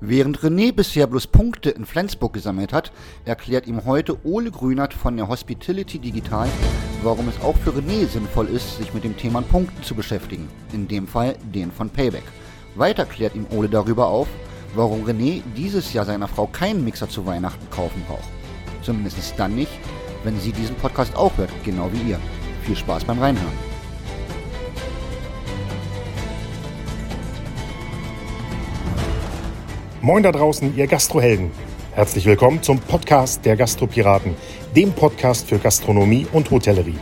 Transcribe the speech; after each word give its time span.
Während 0.00 0.40
René 0.40 0.72
bisher 0.72 1.06
bloß 1.06 1.28
Punkte 1.28 1.70
in 1.70 1.86
Flensburg 1.86 2.34
gesammelt 2.34 2.74
hat, 2.74 2.92
erklärt 3.24 3.66
ihm 3.66 3.86
heute 3.86 4.18
Ole 4.26 4.50
Grünert 4.50 4.92
von 4.92 5.16
der 5.16 5.28
Hospitality 5.28 5.98
Digital, 5.98 6.48
warum 7.02 7.28
es 7.28 7.40
auch 7.42 7.56
für 7.56 7.70
René 7.70 8.06
sinnvoll 8.06 8.48
ist, 8.48 8.76
sich 8.76 8.92
mit 8.92 9.04
dem 9.04 9.16
Thema 9.16 9.40
Punkten 9.40 9.82
zu 9.82 9.94
beschäftigen, 9.94 10.48
in 10.74 10.86
dem 10.86 11.08
Fall 11.08 11.36
den 11.42 11.72
von 11.72 11.88
Payback. 11.88 12.24
Weiter 12.74 13.06
klärt 13.06 13.34
ihm 13.34 13.46
Ole 13.50 13.70
darüber 13.70 14.08
auf, 14.08 14.28
warum 14.74 15.06
René 15.06 15.42
dieses 15.56 15.94
Jahr 15.94 16.04
seiner 16.04 16.28
Frau 16.28 16.46
keinen 16.46 16.84
Mixer 16.84 17.08
zu 17.08 17.24
Weihnachten 17.24 17.70
kaufen 17.70 18.02
braucht. 18.06 18.28
Zumindest 18.82 19.34
dann 19.38 19.54
nicht, 19.54 19.72
wenn 20.24 20.38
sie 20.38 20.52
diesen 20.52 20.76
Podcast 20.76 21.16
auch 21.16 21.34
hört, 21.38 21.50
genau 21.64 21.90
wie 21.92 22.10
ihr. 22.10 22.20
Viel 22.64 22.76
Spaß 22.76 23.04
beim 23.04 23.18
Reinhören. 23.18 23.75
Moin 30.06 30.22
da 30.22 30.30
draußen, 30.30 30.76
ihr 30.76 30.86
Gastrohelden. 30.86 31.50
Herzlich 31.90 32.26
willkommen 32.26 32.62
zum 32.62 32.78
Podcast 32.78 33.44
der 33.44 33.56
Gastropiraten, 33.56 34.36
dem 34.76 34.92
Podcast 34.92 35.48
für 35.48 35.58
Gastronomie 35.58 36.28
und 36.32 36.48
Hotellerie. 36.48 36.94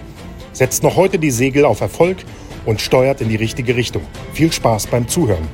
Setzt 0.54 0.82
noch 0.82 0.96
heute 0.96 1.18
die 1.18 1.30
Segel 1.30 1.66
auf 1.66 1.82
Erfolg 1.82 2.16
und 2.64 2.80
steuert 2.80 3.20
in 3.20 3.28
die 3.28 3.36
richtige 3.36 3.76
Richtung. 3.76 4.04
Viel 4.32 4.50
Spaß 4.50 4.86
beim 4.86 5.06
Zuhören. 5.06 5.46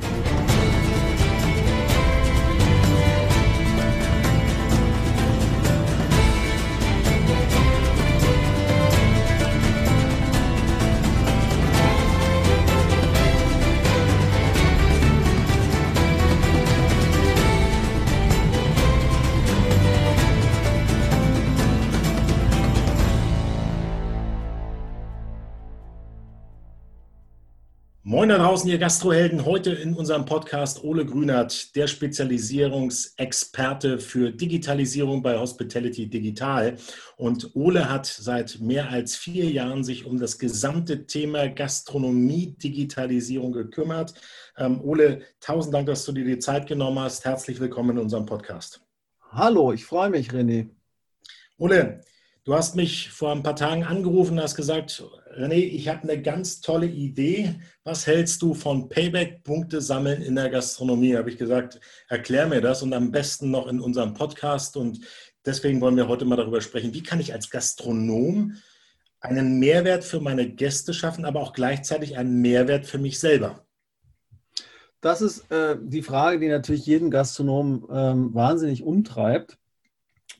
Draußen, 28.51 28.69
ihr 28.69 28.79
Gastrohelden. 28.79 29.45
Heute 29.45 29.71
in 29.71 29.93
unserem 29.93 30.25
Podcast 30.25 30.83
Ole 30.83 31.05
Grünert, 31.05 31.73
der 31.73 31.87
Spezialisierungsexperte 31.87 33.97
für 33.97 34.29
Digitalisierung 34.29 35.21
bei 35.21 35.39
Hospitality 35.39 36.09
Digital. 36.09 36.75
Und 37.15 37.55
Ole 37.55 37.89
hat 37.89 38.07
seit 38.07 38.59
mehr 38.59 38.89
als 38.89 39.15
vier 39.15 39.45
Jahren 39.45 39.85
sich 39.85 40.05
um 40.05 40.19
das 40.19 40.37
gesamte 40.37 41.05
Thema 41.05 41.47
Gastronomie-Digitalisierung 41.47 43.53
gekümmert. 43.53 44.15
Ähm, 44.57 44.81
Ole, 44.81 45.21
tausend 45.39 45.73
Dank, 45.73 45.87
dass 45.87 46.03
du 46.03 46.11
dir 46.11 46.25
die 46.25 46.39
Zeit 46.39 46.67
genommen 46.67 46.99
hast. 46.99 47.23
Herzlich 47.23 47.57
willkommen 47.57 47.91
in 47.91 47.99
unserem 47.99 48.25
Podcast. 48.25 48.81
Hallo, 49.29 49.71
ich 49.71 49.85
freue 49.85 50.09
mich, 50.09 50.31
René. 50.31 50.67
Ole, 51.57 52.01
Du 52.43 52.55
hast 52.55 52.75
mich 52.75 53.11
vor 53.11 53.31
ein 53.31 53.43
paar 53.43 53.55
Tagen 53.55 53.83
angerufen 53.83 54.33
und 54.33 54.43
hast 54.43 54.55
gesagt, 54.55 55.03
René, 55.37 55.55
ich 55.55 55.87
habe 55.87 56.03
eine 56.03 56.21
ganz 56.21 56.61
tolle 56.61 56.87
Idee. 56.87 57.55
Was 57.83 58.05
hältst 58.05 58.41
du 58.41 58.53
von 58.53 58.89
Payback-Punkte 58.89 59.79
sammeln 59.79 60.21
in 60.21 60.35
der 60.35 60.49
Gastronomie? 60.49 61.15
Habe 61.15 61.29
ich 61.29 61.37
gesagt, 61.37 61.79
erklär 62.09 62.47
mir 62.47 62.59
das 62.59 62.83
und 62.83 62.93
am 62.93 63.11
besten 63.11 63.49
noch 63.49 63.67
in 63.67 63.79
unserem 63.79 64.13
Podcast. 64.13 64.75
Und 64.75 64.99
deswegen 65.45 65.79
wollen 65.79 65.95
wir 65.95 66.07
heute 66.07 66.25
mal 66.25 66.35
darüber 66.35 66.59
sprechen, 66.59 66.93
wie 66.93 67.03
kann 67.03 67.19
ich 67.19 67.33
als 67.33 67.49
Gastronom 67.49 68.57
einen 69.21 69.59
Mehrwert 69.59 70.03
für 70.03 70.19
meine 70.19 70.49
Gäste 70.49 70.93
schaffen, 70.93 71.23
aber 71.23 71.39
auch 71.39 71.53
gleichzeitig 71.53 72.17
einen 72.17 72.41
Mehrwert 72.41 72.85
für 72.85 72.97
mich 72.97 73.19
selber? 73.19 73.65
Das 74.99 75.21
ist 75.21 75.49
äh, 75.49 75.77
die 75.81 76.03
Frage, 76.03 76.39
die 76.39 76.49
natürlich 76.49 76.85
jeden 76.85 77.09
Gastronom 77.09 77.87
ähm, 77.91 78.33
wahnsinnig 78.33 78.83
umtreibt. 78.83 79.57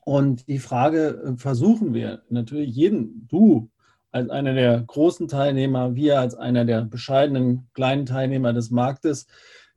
Und 0.03 0.47
die 0.47 0.59
Frage 0.59 1.23
äh, 1.23 1.37
versuchen 1.37 1.93
wir 1.93 2.23
natürlich 2.29 2.75
jeden, 2.75 3.27
du 3.27 3.71
als 4.11 4.29
einer 4.29 4.53
der 4.53 4.81
großen 4.81 5.27
Teilnehmer, 5.27 5.95
wir 5.95 6.19
als 6.19 6.35
einer 6.35 6.65
der 6.65 6.81
bescheidenen 6.81 7.69
kleinen 7.73 8.05
Teilnehmer 8.05 8.53
des 8.53 8.71
Marktes, 8.71 9.27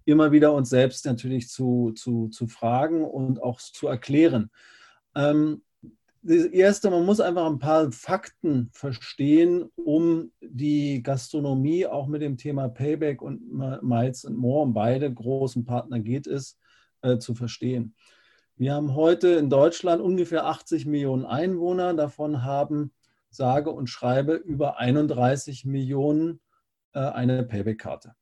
immer 0.04 0.32
wieder 0.32 0.52
uns 0.52 0.70
selbst 0.70 1.06
natürlich 1.06 1.48
zu, 1.48 1.92
zu, 1.92 2.28
zu 2.28 2.46
fragen 2.46 3.04
und 3.04 3.42
auch 3.42 3.58
zu 3.60 3.86
erklären. 3.86 4.50
Ähm, 5.14 5.62
das 6.26 6.46
Erste, 6.46 6.90
man 6.90 7.04
muss 7.04 7.20
einfach 7.20 7.44
ein 7.46 7.58
paar 7.58 7.92
Fakten 7.92 8.70
verstehen, 8.72 9.70
um 9.76 10.32
die 10.40 11.02
Gastronomie 11.02 11.86
auch 11.86 12.06
mit 12.06 12.22
dem 12.22 12.38
Thema 12.38 12.68
Payback 12.68 13.20
und 13.20 13.42
Miles 13.82 14.24
and 14.24 14.38
More, 14.38 14.62
um 14.62 14.72
beide 14.72 15.12
großen 15.12 15.66
Partner 15.66 16.00
geht 16.00 16.26
es, 16.26 16.58
äh, 17.02 17.18
zu 17.18 17.34
verstehen. 17.34 17.94
Wir 18.56 18.72
haben 18.72 18.94
heute 18.94 19.28
in 19.30 19.50
Deutschland 19.50 20.00
ungefähr 20.00 20.46
80 20.46 20.86
Millionen 20.86 21.26
Einwohner. 21.26 21.92
Davon 21.92 22.42
haben 22.42 22.93
sage 23.34 23.70
und 23.70 23.88
schreibe 23.88 24.34
über 24.34 24.78
31 24.78 25.64
Millionen 25.64 26.40
äh, 26.92 27.00
eine 27.00 27.42
Payback-Karte. 27.42 28.14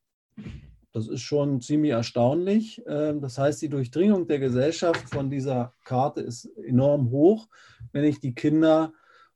Das 0.93 1.09
ist 1.09 1.23
schon 1.23 1.61
ziemlich 1.61 1.93
erstaunlich. 1.93 2.83
Ähm, 2.87 3.21
das 3.21 3.39
heißt, 3.39 3.63
die 3.63 3.69
Durchdringung 3.69 4.27
der 4.27 4.39
Gesellschaft 4.39 5.09
von 5.09 5.31
dieser 5.31 5.73
Karte 5.85 6.21
ist 6.21 6.45
enorm 6.57 7.11
hoch. 7.11 7.49
Wenn 7.93 8.05
ich 8.05 8.21
die 8.21 8.35
Kinder 8.35 8.93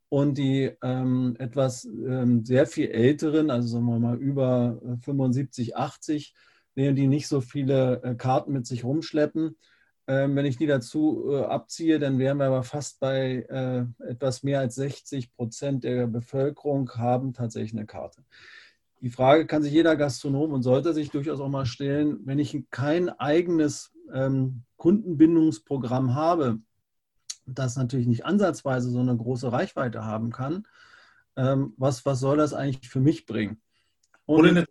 und 0.09 0.39
die 0.39 0.73
ähm, 0.83 1.35
etwas 1.39 1.85
ähm, 1.85 2.45
sehr 2.45 2.67
viel 2.67 2.91
älteren, 2.91 3.51
also 3.51 3.69
sagen 3.69 3.87
wir 3.87 3.99
mal 3.99 4.19
über 4.19 4.81
75, 5.03 5.77
80, 5.77 6.35
die 6.77 7.07
nicht 7.07 7.27
so 7.27 7.41
viele 7.41 8.03
äh, 8.03 8.15
Karten 8.15 8.53
mit 8.53 8.67
sich 8.67 8.85
rumschleppen, 8.85 9.57
ähm, 10.09 10.37
wenn 10.37 10.47
ich 10.47 10.57
die 10.57 10.67
dazu 10.67 11.31
äh, 11.31 11.45
abziehe, 11.45 11.99
dann 11.99 12.19
wären 12.19 12.39
wir 12.39 12.47
aber 12.47 12.63
fast 12.63 13.01
bei 13.01 13.45
äh, 13.49 13.85
etwas 14.09 14.43
mehr 14.43 14.61
als 14.61 14.77
60 14.77 15.35
Prozent 15.35 15.85
der 15.85 16.07
Bevölkerung 16.07 16.91
haben 16.95 17.33
tatsächlich 17.33 17.73
eine 17.73 17.87
Karte. 17.87 18.23
Die 19.01 19.11
Frage 19.11 19.47
kann 19.47 19.63
sich 19.63 19.73
jeder 19.73 19.97
Gastronom 19.97 20.53
und 20.53 20.63
sollte 20.63 20.95
sich 20.95 21.11
durchaus 21.11 21.41
auch 21.41 21.49
mal 21.49 21.67
stellen, 21.67 22.21
wenn 22.25 22.39
ich 22.39 22.65
kein 22.71 23.09
eigenes 23.09 23.93
ähm, 24.13 24.63
Kundenbindungsprogramm 24.77 26.15
habe, 26.15 26.61
das 27.47 27.77
natürlich 27.77 28.07
nicht 28.07 28.25
ansatzweise 28.25 28.91
so 28.91 29.01
eine 29.01 29.17
große 29.17 29.51
Reichweite 29.51 30.05
haben 30.05 30.31
kann, 30.31 30.67
ähm, 31.37 31.75
was, 31.77 32.07
was 32.07 32.21
soll 32.21 32.37
das 32.37 32.55
eigentlich 32.55 32.89
für 32.89 33.01
mich 33.01 33.27
bringen? 33.27 33.61
Oder 34.27 34.49
eine, 34.49 34.67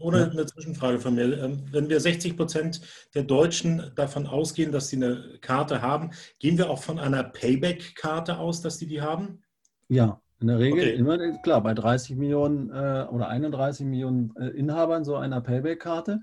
oder 0.00 0.30
eine, 0.30 0.44
Zwischenfrage 0.44 0.98
von 0.98 1.14
mir. 1.14 1.42
Ähm, 1.42 1.64
wenn 1.70 1.88
wir 1.88 1.98
60 1.98 2.36
Prozent 2.36 2.82
der 3.14 3.22
Deutschen 3.22 3.90
davon 3.94 4.26
ausgehen, 4.26 4.70
dass 4.70 4.88
sie 4.88 4.96
eine 4.96 5.38
Karte 5.40 5.80
haben, 5.80 6.10
gehen 6.38 6.58
wir 6.58 6.68
auch 6.68 6.82
von 6.82 6.98
einer 6.98 7.24
Payback-Karte 7.24 8.38
aus, 8.38 8.60
dass 8.60 8.76
die 8.76 8.86
die 8.86 9.00
haben? 9.00 9.42
Ja, 9.88 10.20
in 10.40 10.48
der 10.48 10.58
Regel 10.58 10.80
okay. 10.80 10.94
immer, 10.94 11.18
klar, 11.38 11.62
bei 11.62 11.72
30 11.72 12.16
Millionen 12.16 12.70
äh, 12.70 13.06
oder 13.10 13.28
31 13.28 13.86
Millionen 13.86 14.36
äh, 14.36 14.48
Inhabern 14.48 15.04
so 15.04 15.16
einer 15.16 15.40
Payback-Karte. 15.40 16.20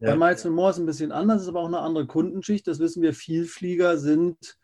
Ja. 0.00 0.10
Bei 0.10 0.16
Miles 0.16 0.44
More 0.44 0.70
ist 0.70 0.76
es 0.76 0.80
ein 0.82 0.86
bisschen 0.86 1.12
anders, 1.12 1.42
ist 1.42 1.48
aber 1.48 1.60
auch 1.60 1.66
eine 1.66 1.80
andere 1.80 2.06
Kundenschicht. 2.06 2.68
Das 2.68 2.78
wissen 2.78 3.02
wir, 3.02 3.14
Vielflieger 3.14 3.98
sind 3.98 4.56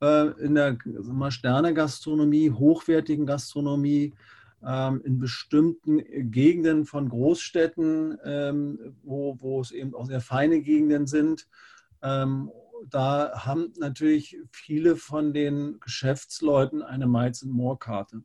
äh, 0.00 0.28
in 0.40 0.54
der 0.54 0.78
Sterne-Gastronomie, 1.30 2.52
hochwertigen 2.52 3.26
Gastronomie, 3.26 4.14
in 4.60 5.18
bestimmten 5.18 6.02
Gegenden 6.32 6.84
von 6.84 7.08
Großstädten, 7.08 8.18
ähm, 8.24 8.96
wo, 9.04 9.36
wo 9.40 9.60
es 9.60 9.70
eben 9.70 9.94
auch 9.94 10.06
sehr 10.06 10.20
feine 10.20 10.62
Gegenden 10.62 11.06
sind. 11.06 11.46
Ähm, 12.02 12.50
da 12.90 13.32
haben 13.34 13.72
natürlich 13.78 14.36
viele 14.50 14.96
von 14.96 15.32
den 15.32 15.78
Geschäftsleuten 15.80 16.82
eine 16.82 17.06
Miles 17.06 17.44
More 17.44 17.78
Karte. 17.78 18.22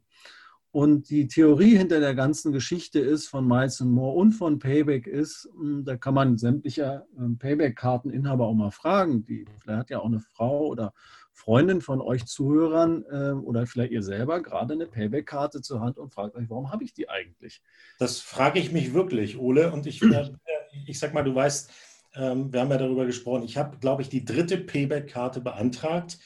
Und 0.71 1.11
die 1.11 1.27
Theorie 1.27 1.77
hinter 1.77 1.99
der 1.99 2.15
ganzen 2.15 2.51
Geschichte 2.51 2.99
ist 2.99 3.27
von 3.27 3.47
Miles 3.47 3.79
More 3.81 4.15
und 4.15 4.31
von 4.31 4.57
Payback 4.57 5.05
ist, 5.05 5.47
hm, 5.55 5.85
da 5.85 5.97
kann 5.97 6.15
man 6.15 6.39
sämtlicher 6.39 7.05
Payback-Karteninhaber 7.37 8.47
auch 8.47 8.55
mal 8.55 8.71
fragen. 8.71 9.23
Die, 9.23 9.45
vielleicht 9.59 9.79
hat 9.79 9.89
ja 9.91 9.99
auch 9.99 10.07
eine 10.07 10.19
Frau 10.19 10.65
oder 10.65 10.93
Freundin 11.33 11.81
von 11.81 11.99
euch 11.99 12.25
Zuhörern 12.25 13.03
äh, 13.11 13.31
oder 13.31 13.65
vielleicht 13.65 13.91
ihr 13.91 14.03
selber 14.03 14.41
gerade 14.41 14.73
eine 14.73 14.85
Payback-Karte 14.85 15.61
zur 15.61 15.81
Hand 15.81 15.97
und 15.97 16.13
fragt 16.13 16.35
euch, 16.35 16.49
warum 16.49 16.71
habe 16.71 16.83
ich 16.83 16.93
die 16.93 17.09
eigentlich? 17.09 17.61
Das 17.99 18.19
frage 18.19 18.59
ich 18.59 18.71
mich 18.71 18.93
wirklich, 18.93 19.37
Ole. 19.37 19.71
Und 19.71 19.87
ich, 19.87 20.01
äh, 20.01 20.29
ich 20.85 20.99
sag 20.99 21.13
mal, 21.13 21.23
du 21.23 21.33
weißt, 21.33 21.71
ähm, 22.15 22.53
wir 22.53 22.61
haben 22.61 22.69
ja 22.69 22.77
darüber 22.77 23.05
gesprochen, 23.05 23.43
ich 23.43 23.57
habe, 23.57 23.77
glaube 23.77 24.03
ich, 24.03 24.09
die 24.09 24.23
dritte 24.23 24.57
Payback-Karte 24.57 25.41
beantragt. 25.41 26.19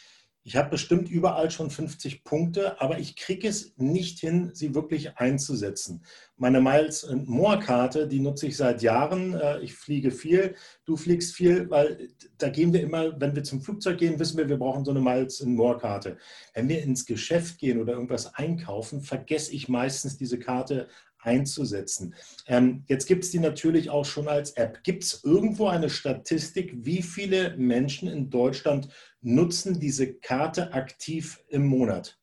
Ich 0.47 0.55
habe 0.55 0.69
bestimmt 0.69 1.09
überall 1.09 1.51
schon 1.51 1.69
50 1.69 2.23
Punkte, 2.23 2.79
aber 2.79 2.99
ich 2.99 3.17
kriege 3.17 3.49
es 3.49 3.73
nicht 3.75 4.19
hin, 4.19 4.51
sie 4.53 4.73
wirklich 4.73 5.17
einzusetzen. 5.17 6.05
Meine 6.38 6.61
Miles 6.61 7.05
More 7.25 7.59
Karte, 7.59 8.07
die 8.07 8.21
nutze 8.21 8.47
ich 8.47 8.55
seit 8.55 8.81
Jahren. 8.81 9.33
Äh, 9.33 9.59
ich 9.59 9.73
fliege 9.73 10.09
viel, 10.09 10.55
du 10.85 10.95
fliegst 10.95 11.35
viel, 11.35 11.69
weil 11.69 12.07
da 12.38 12.47
gehen 12.47 12.71
wir 12.71 12.79
immer, 12.79 13.19
wenn 13.19 13.35
wir 13.35 13.44
zum 13.44 13.61
Flugzeug 13.61 13.97
gehen, 13.97 14.19
wissen 14.19 14.38
wir, 14.38 14.47
wir 14.47 14.57
brauchen 14.57 14.85
so 14.85 14.91
eine 14.91 15.01
Miles 15.01 15.44
More 15.44 15.77
Karte. 15.77 16.15
Wenn 16.53 16.69
wir 16.69 16.81
ins 16.81 17.05
Geschäft 17.05 17.57
gehen 17.57 17.81
oder 17.81 17.91
irgendwas 17.91 18.33
einkaufen, 18.35 19.01
vergesse 19.01 19.51
ich 19.51 19.67
meistens 19.67 20.15
diese 20.15 20.39
Karte 20.39 20.88
einzusetzen. 21.27 22.15
Ähm, 22.47 22.83
jetzt 22.88 23.06
gibt 23.06 23.25
es 23.25 23.31
die 23.31 23.39
natürlich 23.39 23.89
auch 23.89 24.06
schon 24.06 24.27
als 24.27 24.51
App. 24.51 24.83
Gibt 24.83 25.03
es 25.03 25.24
irgendwo 25.24 25.68
eine 25.68 25.89
Statistik, 25.89 26.74
wie 26.85 27.03
viele 27.03 27.56
Menschen 27.57 28.07
in 28.07 28.29
Deutschland 28.29 28.88
nutzen 29.21 29.79
diese 29.79 30.13
Karte 30.13 30.74
aktiv 30.74 31.44
im 31.50 31.68
Monat? 31.68 32.18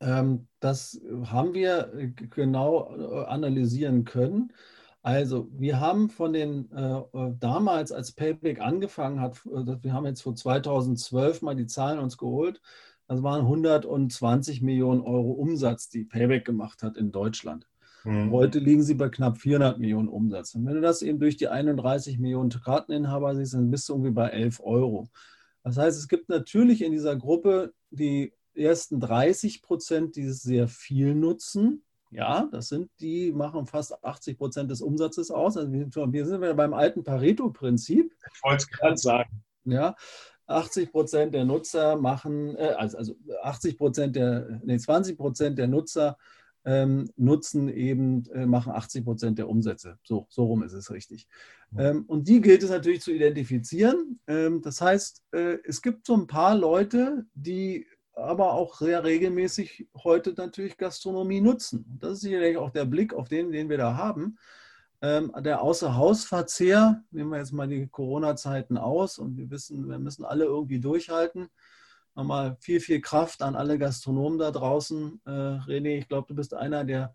Ähm, 0.00 0.46
das 0.60 1.00
haben 1.24 1.54
wir 1.54 1.92
äh, 1.94 2.08
genau 2.08 2.94
äh, 2.96 3.24
analysieren 3.26 4.04
können. 4.04 4.52
Also, 5.02 5.48
wir 5.52 5.80
haben 5.80 6.10
von 6.10 6.32
den 6.32 6.70
äh, 6.72 6.98
äh 6.98 7.32
damals, 7.38 7.92
als 7.92 8.12
Payback 8.12 8.60
angefangen 8.60 9.20
hat, 9.20 9.44
wir 9.44 9.92
haben 9.92 10.06
jetzt 10.06 10.22
vor 10.22 10.34
2012 10.34 11.42
mal 11.42 11.56
die 11.56 11.66
Zahlen 11.66 11.98
uns 11.98 12.18
geholt, 12.18 12.60
das 13.08 13.22
waren 13.22 13.40
120 13.40 14.60
Millionen 14.60 15.00
Euro 15.00 15.32
Umsatz, 15.32 15.88
die 15.88 16.04
Payback 16.04 16.44
gemacht 16.44 16.82
hat 16.82 16.98
in 16.98 17.10
Deutschland. 17.10 17.66
Mhm. 18.04 18.30
Heute 18.30 18.58
liegen 18.58 18.82
sie 18.82 18.94
bei 18.94 19.08
knapp 19.08 19.38
400 19.38 19.78
Millionen 19.78 20.08
Umsatz. 20.08 20.54
Und 20.54 20.66
wenn 20.66 20.74
du 20.74 20.80
das 20.80 21.02
eben 21.02 21.18
durch 21.18 21.36
die 21.36 21.48
31 21.48 22.18
Millionen 22.18 22.50
Karteninhaber 22.50 23.34
siehst, 23.34 23.54
dann 23.54 23.70
bist 23.70 23.88
du 23.88 23.94
irgendwie 23.94 24.12
bei 24.12 24.28
11 24.28 24.60
Euro. 24.60 25.08
Das 25.64 25.76
heißt, 25.76 25.98
es 25.98 26.08
gibt 26.08 26.28
natürlich 26.28 26.82
in 26.82 26.92
dieser 26.92 27.16
Gruppe 27.16 27.72
die 27.90 28.32
ersten 28.54 29.00
30 29.00 29.62
Prozent, 29.62 30.16
die 30.16 30.24
es 30.24 30.42
sehr 30.42 30.68
viel 30.68 31.14
nutzen. 31.14 31.82
Ja, 32.10 32.48
das 32.50 32.68
sind 32.68 32.90
die, 33.00 33.32
machen 33.32 33.66
fast 33.66 34.02
80 34.02 34.38
Prozent 34.38 34.70
des 34.70 34.80
Umsatzes 34.80 35.30
aus. 35.30 35.56
Also 35.56 35.70
wir 35.72 36.26
sind 36.26 36.40
wieder 36.40 36.54
beim 36.54 36.72
alten 36.72 37.04
Pareto-Prinzip. 37.04 38.14
Ich 38.34 38.42
wollte 38.42 38.62
es 38.62 38.70
gerade 38.70 38.96
sagen. 38.96 39.44
Ja, 39.64 39.94
80 40.46 40.90
Prozent 40.90 41.34
der 41.34 41.44
Nutzer 41.44 41.96
machen, 41.96 42.56
äh, 42.56 42.74
also, 42.78 42.96
also 42.96 43.16
80 43.42 43.76
Prozent 43.76 44.16
der, 44.16 44.60
nee, 44.64 44.78
20 44.78 45.18
Prozent 45.18 45.58
der 45.58 45.68
Nutzer 45.68 46.16
ähm, 46.64 47.10
nutzen 47.16 47.68
eben, 47.68 48.24
äh, 48.32 48.46
machen 48.46 48.72
80 48.72 49.04
Prozent 49.04 49.38
der 49.38 49.48
Umsätze. 49.48 49.98
So, 50.02 50.26
so 50.28 50.44
rum 50.44 50.62
ist 50.62 50.72
es 50.72 50.90
richtig. 50.90 51.28
Ähm, 51.76 52.04
und 52.06 52.28
die 52.28 52.40
gilt 52.40 52.62
es 52.62 52.70
natürlich 52.70 53.00
zu 53.00 53.12
identifizieren. 53.12 54.20
Ähm, 54.26 54.60
das 54.62 54.80
heißt, 54.80 55.22
äh, 55.32 55.58
es 55.64 55.82
gibt 55.82 56.06
so 56.06 56.14
ein 56.14 56.26
paar 56.26 56.54
Leute, 56.54 57.26
die 57.34 57.86
aber 58.12 58.52
auch 58.52 58.78
sehr 58.78 59.04
regelmäßig 59.04 59.88
heute 60.02 60.34
natürlich 60.36 60.76
Gastronomie 60.76 61.40
nutzen. 61.40 61.84
Das 62.00 62.14
ist 62.14 62.20
sicherlich 62.22 62.56
auch 62.56 62.70
der 62.70 62.84
Blick 62.84 63.14
auf 63.14 63.28
den, 63.28 63.52
den 63.52 63.68
wir 63.68 63.78
da 63.78 63.96
haben. 63.96 64.36
Ähm, 65.00 65.32
der 65.44 65.62
Außerhausverzehr, 65.62 67.04
nehmen 67.12 67.30
wir 67.30 67.38
jetzt 67.38 67.52
mal 67.52 67.68
die 67.68 67.86
Corona-Zeiten 67.86 68.76
aus 68.76 69.18
und 69.18 69.36
wir 69.36 69.48
wissen, 69.50 69.88
wir 69.88 70.00
müssen 70.00 70.24
alle 70.24 70.44
irgendwie 70.44 70.80
durchhalten 70.80 71.48
nochmal 72.18 72.56
viel, 72.60 72.80
viel 72.80 73.00
Kraft 73.00 73.42
an 73.42 73.54
alle 73.54 73.78
Gastronomen 73.78 74.38
da 74.38 74.50
draußen. 74.50 75.20
Äh, 75.24 75.30
René, 75.30 75.98
ich 75.98 76.08
glaube, 76.08 76.26
du 76.26 76.34
bist 76.34 76.52
einer, 76.52 76.84
der 76.84 77.14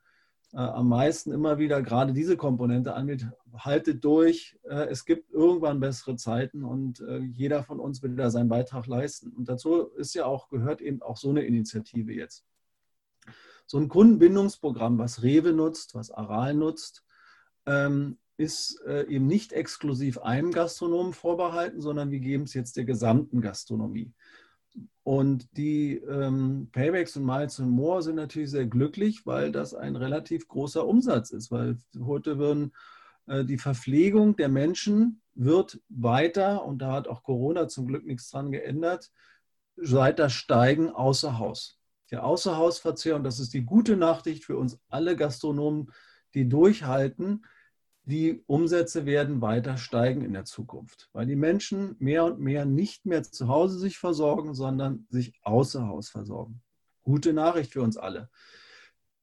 äh, 0.53 0.57
am 0.57 0.87
meisten 0.87 1.33
immer 1.33 1.57
wieder 1.57 1.81
gerade 1.81 2.13
diese 2.13 2.37
Komponente 2.37 2.93
anbietet. 2.93 3.33
Haltet 3.53 4.03
durch, 4.05 4.57
äh, 4.63 4.87
es 4.89 5.03
gibt 5.03 5.29
irgendwann 5.31 5.81
bessere 5.81 6.15
Zeiten 6.15 6.63
und 6.63 7.01
äh, 7.01 7.17
jeder 7.17 7.63
von 7.63 7.81
uns 7.81 8.01
will 8.01 8.15
da 8.15 8.29
seinen 8.29 8.47
Beitrag 8.47 8.87
leisten. 8.87 9.33
Und 9.33 9.49
dazu 9.49 9.87
ist 9.97 10.15
ja 10.15 10.25
auch, 10.25 10.47
gehört 10.47 10.79
eben 10.79 11.01
auch 11.01 11.17
so 11.17 11.29
eine 11.29 11.43
Initiative 11.43 12.13
jetzt. 12.13 12.45
So 13.67 13.79
ein 13.79 13.89
Kundenbindungsprogramm, 13.89 14.99
was 14.99 15.21
Rewe 15.21 15.51
nutzt, 15.51 15.95
was 15.95 16.11
Aral 16.11 16.53
nutzt, 16.53 17.03
ähm, 17.65 18.17
ist 18.37 18.81
äh, 18.85 19.05
eben 19.07 19.27
nicht 19.27 19.51
exklusiv 19.51 20.19
einem 20.19 20.51
Gastronomen 20.51 21.13
vorbehalten, 21.13 21.81
sondern 21.81 22.09
wir 22.09 22.19
geben 22.19 22.43
es 22.43 22.53
jetzt 22.53 22.77
der 22.77 22.85
gesamten 22.85 23.41
Gastronomie. 23.41 24.13
Und 25.03 25.57
die 25.57 25.95
ähm, 25.97 26.69
Paybacks 26.71 27.17
und 27.17 27.25
Miles 27.25 27.59
und 27.59 27.69
More 27.69 28.01
sind 28.01 28.15
natürlich 28.15 28.51
sehr 28.51 28.65
glücklich, 28.65 29.25
weil 29.25 29.51
das 29.51 29.73
ein 29.73 29.95
relativ 29.97 30.47
großer 30.47 30.87
Umsatz 30.87 31.31
ist, 31.31 31.51
weil 31.51 31.77
heute 31.99 32.37
würden 32.37 32.71
äh, 33.27 33.43
die 33.43 33.57
Verpflegung 33.57 34.37
der 34.37 34.49
Menschen 34.49 35.21
wird 35.35 35.81
weiter, 35.89 36.63
und 36.63 36.79
da 36.79 36.93
hat 36.93 37.07
auch 37.07 37.23
Corona 37.23 37.67
zum 37.67 37.87
Glück 37.87 38.05
nichts 38.05 38.29
dran 38.29 38.51
geändert, 38.51 39.11
weiter 39.75 40.29
steigen 40.29 40.89
außer 40.89 41.37
Haus. 41.37 41.79
Der 42.11 42.23
Außerhausverzehr, 42.23 43.15
und 43.15 43.23
das 43.23 43.39
ist 43.39 43.53
die 43.53 43.65
gute 43.65 43.97
Nachricht 43.97 44.45
für 44.45 44.57
uns 44.57 44.79
alle 44.87 45.15
Gastronomen, 45.15 45.91
die 46.33 46.47
durchhalten, 46.47 47.45
die 48.05 48.43
Umsätze 48.47 49.05
werden 49.05 49.41
weiter 49.41 49.77
steigen 49.77 50.25
in 50.25 50.33
der 50.33 50.45
Zukunft, 50.45 51.09
weil 51.13 51.25
die 51.25 51.37
Menschen 51.37 51.95
mehr 51.99 52.25
und 52.25 52.39
mehr 52.39 52.65
nicht 52.65 53.05
mehr 53.05 53.23
zu 53.23 53.47
Hause 53.47 53.79
sich 53.79 53.97
versorgen, 53.97 54.53
sondern 54.53 55.07
sich 55.09 55.33
außer 55.43 55.87
Haus 55.87 56.09
versorgen. 56.09 56.61
Gute 57.03 57.33
Nachricht 57.33 57.71
für 57.71 57.81
uns 57.81 57.97
alle. 57.97 58.29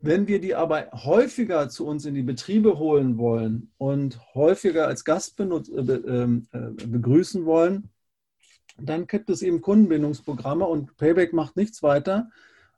Wenn 0.03 0.29
wir 0.29 0.41
die 0.41 0.55
aber 0.55 0.91
häufiger 0.93 1.69
zu 1.69 1.87
uns 1.87 2.06
in 2.06 2.15
die 2.15 2.23
Betriebe 2.23 2.79
holen 2.79 3.19
wollen 3.19 3.71
und 3.77 4.19
häufiger 4.35 4.87
als 4.87 5.05
Gast 5.05 5.38
äh, 5.38 5.44
ähm, 5.44 6.47
äh, 6.53 6.87
begrüßen 6.87 7.44
wollen, 7.44 7.91
dann 8.79 9.06
gibt 9.06 9.29
es 9.29 9.43
eben 9.43 9.61
Kundenbindungsprogramme 9.61 10.65
und 10.65 10.97
Payback 10.97 11.35
macht 11.35 11.56
nichts 11.56 11.82
weiter, 11.82 12.31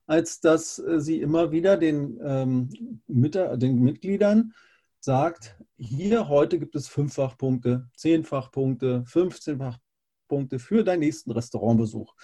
als 0.06 0.40
dass 0.40 0.80
äh, 0.80 1.00
sie 1.00 1.20
immer 1.20 1.52
wieder 1.52 1.76
den, 1.76 2.18
ähm, 2.24 3.00
den 3.06 3.80
Mitgliedern 3.80 4.52
sagt, 5.04 5.56
hier 5.76 6.28
heute 6.28 6.58
gibt 6.58 6.76
es 6.76 6.88
Fünffachpunkte, 6.88 7.88
Zehnfachpunkte, 7.96 9.04
15-fach 9.06 9.78
für 10.56 10.82
deinen 10.82 11.00
nächsten 11.00 11.30
Restaurantbesuch. 11.30 12.14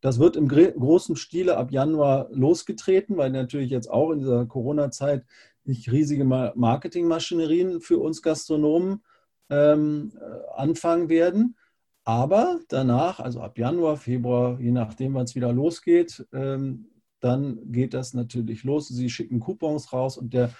Das 0.00 0.18
wird 0.18 0.36
im 0.36 0.48
großen 0.48 1.16
Stile 1.16 1.56
ab 1.56 1.70
Januar 1.70 2.28
losgetreten, 2.30 3.16
weil 3.16 3.30
natürlich 3.30 3.70
jetzt 3.70 3.90
auch 3.90 4.12
in 4.12 4.20
dieser 4.20 4.46
Corona-Zeit 4.46 5.26
nicht 5.64 5.90
riesige 5.90 6.24
Marketingmaschinerien 6.24 7.80
für 7.80 7.98
uns 7.98 8.22
Gastronomen 8.22 9.02
ähm, 9.50 10.12
äh, 10.18 10.56
anfangen 10.56 11.08
werden. 11.08 11.56
Aber 12.04 12.60
danach, 12.68 13.20
also 13.20 13.42
ab 13.42 13.58
Januar, 13.58 13.98
Februar, 13.98 14.58
je 14.60 14.70
nachdem, 14.70 15.12
wann 15.14 15.24
es 15.24 15.34
wieder 15.34 15.52
losgeht, 15.52 16.26
ähm, 16.32 16.86
dann 17.20 17.70
geht 17.70 17.92
das 17.92 18.14
natürlich 18.14 18.64
los. 18.64 18.88
Sie 18.88 19.10
schicken 19.10 19.40
Coupons 19.40 19.92
raus 19.92 20.16
und 20.16 20.32
der 20.32 20.50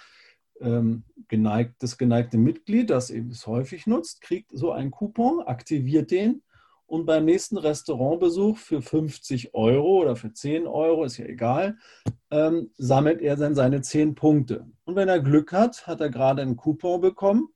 ähm, 0.61 1.03
geneigt, 1.27 1.75
das 1.79 1.97
geneigte 1.97 2.37
Mitglied, 2.37 2.89
das 2.89 3.09
eben 3.09 3.29
es 3.29 3.47
häufig 3.47 3.87
nutzt, 3.87 4.21
kriegt 4.21 4.51
so 4.53 4.71
einen 4.71 4.91
Coupon, 4.91 5.41
aktiviert 5.41 6.11
den 6.11 6.41
und 6.89 7.05
beim 7.05 7.25
nächsten 7.25 7.57
Restaurantbesuch 7.57 8.57
für 8.57 8.81
50 8.81 9.53
Euro 9.53 10.01
oder 10.01 10.15
für 10.15 10.33
10 10.33 10.65
Euro, 10.65 11.03
ist 11.03 11.17
ja 11.17 11.25
egal, 11.25 11.77
ähm, 12.31 12.71
sammelt 12.77 13.21
er 13.21 13.35
dann 13.35 13.53
seine 13.53 13.81
10 13.81 14.15
Punkte. 14.15 14.65
Und 14.85 14.95
wenn 14.95 15.07
er 15.07 15.19
Glück 15.19 15.53
hat, 15.53 15.85
hat 15.85 16.01
er 16.01 16.09
gerade 16.09 16.41
einen 16.41 16.57
Coupon 16.57 16.99
bekommen 16.99 17.49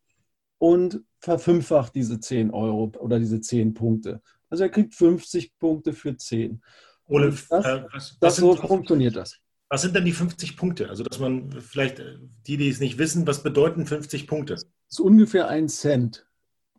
und 0.60 1.04
verfünffacht 1.20 1.96
diese 1.96 2.20
10 2.20 2.52
Euro 2.52 2.92
oder 3.00 3.20
diese 3.20 3.42
10 3.42 3.74
Punkte. 3.74 4.22
Also 4.50 4.66
er 4.66 4.70
kriegt 4.70 4.94
50 4.94 5.58
Punkte 5.58 5.94
für 5.94 6.16
10. 6.16 6.62
Ole, 7.08 7.32
das, 7.50 7.66
äh, 7.66 7.86
was, 7.92 8.18
das 8.20 8.36
so 8.36 8.56
funktioniert 8.56 9.16
das. 9.16 9.40
Was 9.74 9.82
sind 9.82 9.96
denn 9.96 10.06
die 10.06 10.12
50 10.12 10.56
Punkte? 10.56 10.88
Also, 10.88 11.04
dass 11.04 11.18
man 11.18 11.52
vielleicht 11.52 11.98
äh, 11.98 12.20
die, 12.46 12.58
die 12.58 12.70
es 12.70 12.80
nicht 12.80 13.00
wissen, 13.00 13.26
was 13.26 13.42
bedeuten 13.42 13.88
50 13.88 14.28
Punkte? 14.28 14.54
Das 14.54 14.68
ist 14.88 15.00
ungefähr 15.00 15.48
ein 15.48 15.68
Cent, 15.68 16.28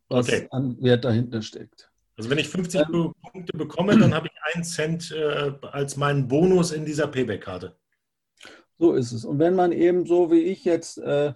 was 0.09 0.29
okay. 0.29 0.47
an 0.53 0.81
Wert 0.81 1.05
dahinter 1.05 1.43
steckt. 1.43 1.91
Also, 2.17 2.31
wenn 2.31 2.39
ich 2.39 2.49
50 2.49 2.83
ähm, 2.83 3.13
Punkte 3.33 3.59
bekomme, 3.59 3.99
dann 3.99 4.15
habe 4.15 4.29
ich 4.29 4.55
einen 4.55 4.63
Cent 4.63 5.11
äh, 5.11 5.51
als 5.73 5.97
meinen 5.97 6.29
Bonus 6.29 6.71
in 6.71 6.85
dieser 6.85 7.09
Payback-Karte. 7.09 7.75
So 8.79 8.93
ist 8.93 9.11
es. 9.11 9.25
Und 9.25 9.41
wenn 9.41 9.57
man 9.57 9.73
eben 9.73 10.07
so 10.07 10.31
wie 10.31 10.43
ich 10.43 10.65
jetzt 10.65 10.99
äh, 10.99 11.35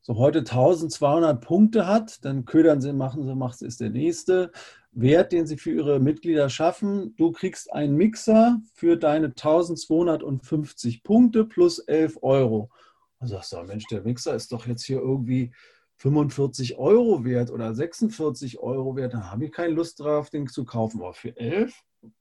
so 0.00 0.16
heute 0.16 0.38
1200 0.38 1.38
Punkte 1.38 1.86
hat, 1.86 2.24
dann 2.24 2.46
ködern 2.46 2.80
sie, 2.80 2.94
machen 2.94 3.24
sie, 3.24 3.34
macht 3.34 3.60
es 3.60 3.76
der 3.76 3.90
nächste. 3.90 4.52
Wert, 4.94 5.32
den 5.32 5.46
sie 5.46 5.56
für 5.56 5.72
ihre 5.72 6.00
Mitglieder 6.00 6.48
schaffen. 6.48 7.14
Du 7.16 7.32
kriegst 7.32 7.72
einen 7.72 7.96
Mixer 7.96 8.60
für 8.74 8.96
deine 8.96 9.26
1250 9.26 11.02
Punkte 11.02 11.44
plus 11.44 11.78
11 11.80 12.18
Euro. 12.22 12.70
Und 13.18 13.28
sagst 13.28 13.52
du, 13.52 13.62
Mensch, 13.62 13.86
der 13.90 14.02
Mixer 14.02 14.34
ist 14.34 14.52
doch 14.52 14.66
jetzt 14.66 14.84
hier 14.84 14.98
irgendwie 14.98 15.52
45 15.96 16.76
Euro 16.76 17.24
wert 17.24 17.50
oder 17.50 17.74
46 17.74 18.58
Euro 18.58 18.96
wert. 18.96 19.14
Da 19.14 19.30
habe 19.30 19.46
ich 19.46 19.52
keine 19.52 19.74
Lust 19.74 20.00
drauf, 20.00 20.30
den 20.30 20.46
zu 20.48 20.64
kaufen. 20.64 21.00
Aber 21.00 21.14
für 21.14 21.36
11 21.36 21.74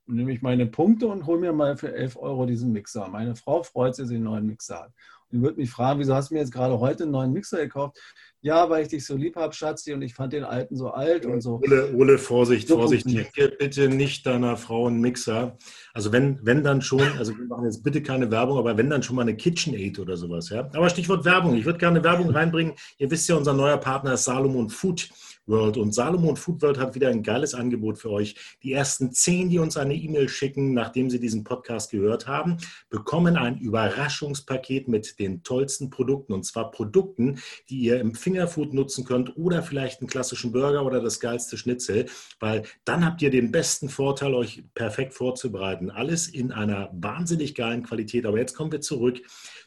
nehme 0.06 0.34
ich 0.34 0.42
meine 0.42 0.66
Punkte 0.66 1.08
und 1.08 1.26
hole 1.26 1.40
mir 1.40 1.54
mal 1.54 1.78
für 1.78 1.94
11 1.94 2.18
Euro 2.18 2.46
diesen 2.46 2.72
Mixer. 2.72 3.08
Meine 3.08 3.36
Frau 3.36 3.64
freut 3.64 3.96
sich, 3.96 4.04
dass 4.04 4.10
sie 4.10 4.16
einen 4.16 4.26
neuen 4.26 4.46
Mixer 4.46 4.84
hat. 4.84 4.92
Und 5.32 5.42
würde 5.42 5.60
mich 5.60 5.72
fragen, 5.72 6.00
wieso 6.00 6.14
hast 6.14 6.30
du 6.30 6.36
mir 6.36 6.42
jetzt 6.42 6.52
gerade 6.52 6.80
heute 6.80 7.04
einen 7.04 7.12
neuen 7.12 7.34
Mixer 7.34 7.58
gekauft? 7.58 7.98
ja, 8.44 8.70
weil 8.70 8.84
ich 8.84 8.90
dich 8.90 9.06
so 9.06 9.16
lieb 9.16 9.38
habe, 9.38 9.54
Schatzi, 9.54 9.94
und 9.94 10.02
ich 10.02 10.14
fand 10.14 10.34
den 10.34 10.44
alten 10.44 10.76
so 10.76 10.90
alt 10.90 11.26
und 11.26 11.40
so. 11.40 11.62
Ole, 11.64 11.94
Ole 11.96 12.18
Vorsicht, 12.18 12.68
so 12.68 12.76
Vorsicht, 12.76 13.10
schenke 13.10 13.56
bitte 13.58 13.88
nicht 13.88 14.26
deiner 14.26 14.58
Frau 14.58 14.88
einen 14.88 15.00
Mixer. 15.00 15.58
Also 15.94 16.12
wenn, 16.12 16.40
wenn 16.46 16.62
dann 16.62 16.82
schon, 16.82 17.02
also 17.18 17.36
wir 17.38 17.46
machen 17.46 17.64
jetzt 17.64 17.84
bitte 17.84 18.04
keine 18.04 18.30
Werbung, 18.32 18.58
aber 18.58 18.78
wenn 18.78 18.90
dann 18.90 19.02
schon 19.02 19.16
mal 19.16 19.22
eine 19.22 19.38
KitchenAid 19.38 19.98
oder 19.98 20.18
sowas, 20.18 20.50
ja. 20.50 20.70
Aber 20.74 20.90
Stichwort 20.90 21.24
Werbung, 21.24 21.56
ich 21.56 21.64
würde 21.64 21.80
gerne 21.80 22.04
Werbung 22.04 22.32
reinbringen. 22.32 22.74
Ihr 22.98 23.10
wisst 23.10 23.30
ja, 23.30 23.36
unser 23.36 23.54
neuer 23.54 23.78
Partner 23.78 24.14
ist 24.14 24.26
Salomon 24.26 24.70
Food. 24.70 25.10
World. 25.46 25.76
Und 25.76 25.94
Salomon 25.94 26.38
Food 26.38 26.62
World 26.62 26.78
hat 26.78 26.96
wieder 26.96 27.10
ein 27.10 27.22
geiles 27.22 27.54
Angebot 27.54 27.98
für 27.98 28.10
euch. 28.12 28.58
Die 28.64 28.72
ersten 28.72 29.12
zehn, 29.12 29.50
die 29.50 29.60
uns 29.60 29.76
eine 29.94 30.02
E-Mail 30.02 30.30
schicken, 30.30 30.74
nachdem 30.74 31.10
sie 31.10 31.20
diesen 31.20 31.44
Podcast 31.44 31.92
gehört 31.92 32.28
haben, 32.28 32.58
bekommen 32.90 33.38
ein 33.38 33.58
Überraschungspaket 33.60 34.88
mit 34.88 35.20
den 35.20 35.44
tollsten 35.44 35.90
Produkten. 35.90 36.34
Und 36.34 36.44
zwar 36.44 36.72
Produkten, 36.72 37.40
die 37.70 37.80
ihr 37.80 38.00
im 38.00 38.16
Fingerfood 38.16 38.74
nutzen 38.74 39.06
könnt 39.06 39.38
oder 39.38 39.62
vielleicht 39.64 40.02
einen 40.02 40.10
klassischen 40.10 40.52
Burger 40.52 40.86
oder 40.86 41.02
das 41.02 41.20
geilste 41.20 41.58
Schnitzel, 41.58 42.08
weil 42.40 42.64
dann 42.86 43.06
habt 43.06 43.22
ihr 43.22 43.30
den 43.30 43.52
besten 43.52 43.90
Vorteil, 43.90 44.34
euch 44.34 44.64
perfekt 44.74 45.14
vorzubereiten. 45.14 45.92
Alles 45.92 46.28
in 46.28 46.52
einer 46.52 46.90
wahnsinnig 46.94 47.56
geilen 47.56 47.84
Qualität. 47.84 48.26
Aber 48.26 48.38
jetzt 48.38 48.56
kommen 48.56 48.72
wir 48.72 48.82
zurück 48.82 49.22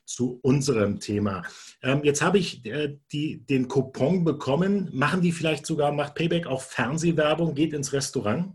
zu 0.04 0.38
unserem 0.42 1.00
Thema. 1.00 1.42
Ähm, 1.82 2.02
jetzt 2.04 2.22
habe 2.22 2.38
ich 2.38 2.64
äh, 2.66 2.96
die, 3.12 3.44
den 3.44 3.68
Coupon 3.68 4.24
bekommen. 4.24 4.88
Machen 4.92 5.20
die 5.20 5.32
vielleicht 5.32 5.66
sogar, 5.66 5.92
macht 5.92 6.14
Payback 6.14 6.46
auch 6.46 6.62
Fernsehwerbung, 6.62 7.54
geht 7.54 7.72
ins 7.72 7.92
Restaurant? 7.92 8.52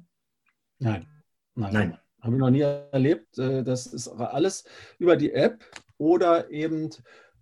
Nein. 0.80 1.06
Nein. 1.62 1.74
Nein. 1.74 1.98
Habe 2.22 2.36
ich 2.36 2.40
noch 2.40 2.50
nie 2.50 2.62
erlebt. 2.62 3.38
Äh, 3.38 3.64
das 3.64 3.88
ist 3.88 4.08
alles 4.08 4.66
über 5.00 5.16
die 5.16 5.34
App 5.34 5.64
oder 5.98 6.50
eben 6.52 6.90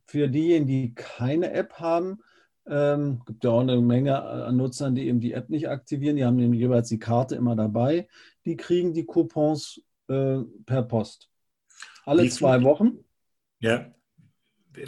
für 0.05 0.27
diejenigen, 0.27 0.67
die 0.67 0.93
keine 0.95 1.51
App 1.51 1.73
haben. 1.73 2.19
Ähm, 2.67 3.21
gibt 3.25 3.43
ja 3.43 3.51
auch 3.51 3.61
eine 3.61 3.81
Menge 3.81 4.21
an 4.21 4.57
Nutzern, 4.57 4.95
die 4.95 5.07
eben 5.07 5.19
die 5.19 5.33
App 5.33 5.49
nicht 5.49 5.69
aktivieren. 5.69 6.15
Die 6.15 6.25
haben 6.25 6.35
nämlich 6.37 6.61
jeweils 6.61 6.89
die 6.89 6.99
Karte 6.99 7.35
immer 7.35 7.55
dabei. 7.55 8.07
Die 8.45 8.55
kriegen 8.55 8.93
die 8.93 9.05
Coupons 9.05 9.81
äh, 10.07 10.39
per 10.65 10.83
Post. 10.83 11.29
Alle 12.05 12.23
Wie 12.23 12.29
zwei 12.29 12.63
Wochen. 12.63 12.99
Ja 13.59 13.91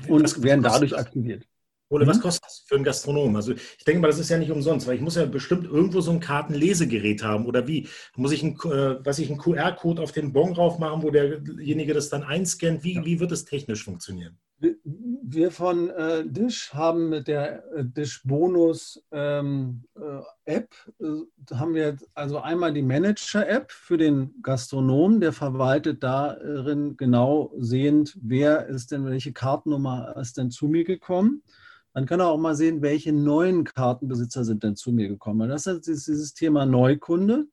und 0.08 0.44
werden 0.44 0.64
dadurch 0.64 0.98
aktiviert. 0.98 1.48
Oder 1.92 2.08
was 2.08 2.18
mhm. 2.18 2.22
kostet 2.22 2.46
das 2.46 2.64
für 2.66 2.76
einen 2.76 2.86
Gastronom? 2.86 3.36
Also 3.36 3.52
ich 3.52 3.84
denke 3.86 4.02
mal, 4.02 4.08
das 4.08 4.18
ist 4.18 4.30
ja 4.30 4.38
nicht 4.38 4.50
umsonst, 4.50 4.88
weil 4.88 4.96
ich 4.96 5.02
muss 5.02 5.16
ja 5.16 5.26
bestimmt 5.26 5.66
irgendwo 5.66 6.00
so 6.00 6.12
ein 6.12 6.22
Kartenlesegerät 6.22 7.22
haben. 7.22 7.46
Oder 7.46 7.68
wie? 7.68 7.90
Muss 8.16 8.32
ich 8.32 8.44
einen, 8.44 8.56
äh, 8.56 9.06
was 9.06 9.20
ich, 9.20 9.30
einen 9.30 9.40
QR-Code 9.40 10.02
auf 10.02 10.14
den 10.14 10.32
Bon 10.32 10.54
drauf 10.54 10.80
machen, 10.80 11.04
wo 11.04 11.12
derjenige 11.12 11.94
das 11.94 12.08
dann 12.08 12.24
einscannt? 12.24 12.86
Wie, 12.86 12.96
ja. 12.96 13.06
wie 13.06 13.20
wird 13.20 13.34
es 13.34 13.44
technisch 13.44 13.84
funktionieren? 13.84 14.38
Wir 15.24 15.52
von 15.52 15.90
äh, 15.90 16.24
Dish 16.26 16.74
haben 16.74 17.10
mit 17.10 17.28
der 17.28 17.66
äh, 17.74 17.84
Dish 17.84 18.22
Bonus 18.24 19.04
ähm, 19.12 19.84
äh, 19.96 20.22
App, 20.46 20.70
äh, 21.00 21.56
haben 21.56 21.74
wir 21.74 21.98
also 22.14 22.40
einmal 22.40 22.72
die 22.72 22.84
Manager-App 22.84 23.70
für 23.72 23.98
den 23.98 24.34
Gastronomen, 24.44 25.20
der 25.20 25.34
verwaltet 25.34 26.04
darin 26.04 26.96
genau 26.96 27.52
sehend, 27.58 28.18
wer 28.22 28.68
ist 28.68 28.92
denn, 28.92 29.04
welche 29.06 29.34
Kartennummer 29.34 30.16
ist 30.16 30.38
denn 30.38 30.52
zu 30.52 30.68
mir 30.68 30.86
gekommen. 30.86 31.42
Dann 31.94 32.06
kann 32.06 32.22
auch 32.22 32.38
mal 32.38 32.56
sehen, 32.56 32.82
welche 32.82 33.12
neuen 33.14 33.64
Kartenbesitzer 33.64 34.44
sind 34.44 34.64
denn 34.64 34.76
zu 34.76 34.92
mir 34.92 35.08
gekommen. 35.08 35.50
Das 35.50 35.66
ist 35.66 35.88
dieses 35.88 36.34
Thema 36.34 36.66
Neukunde. 36.66 37.48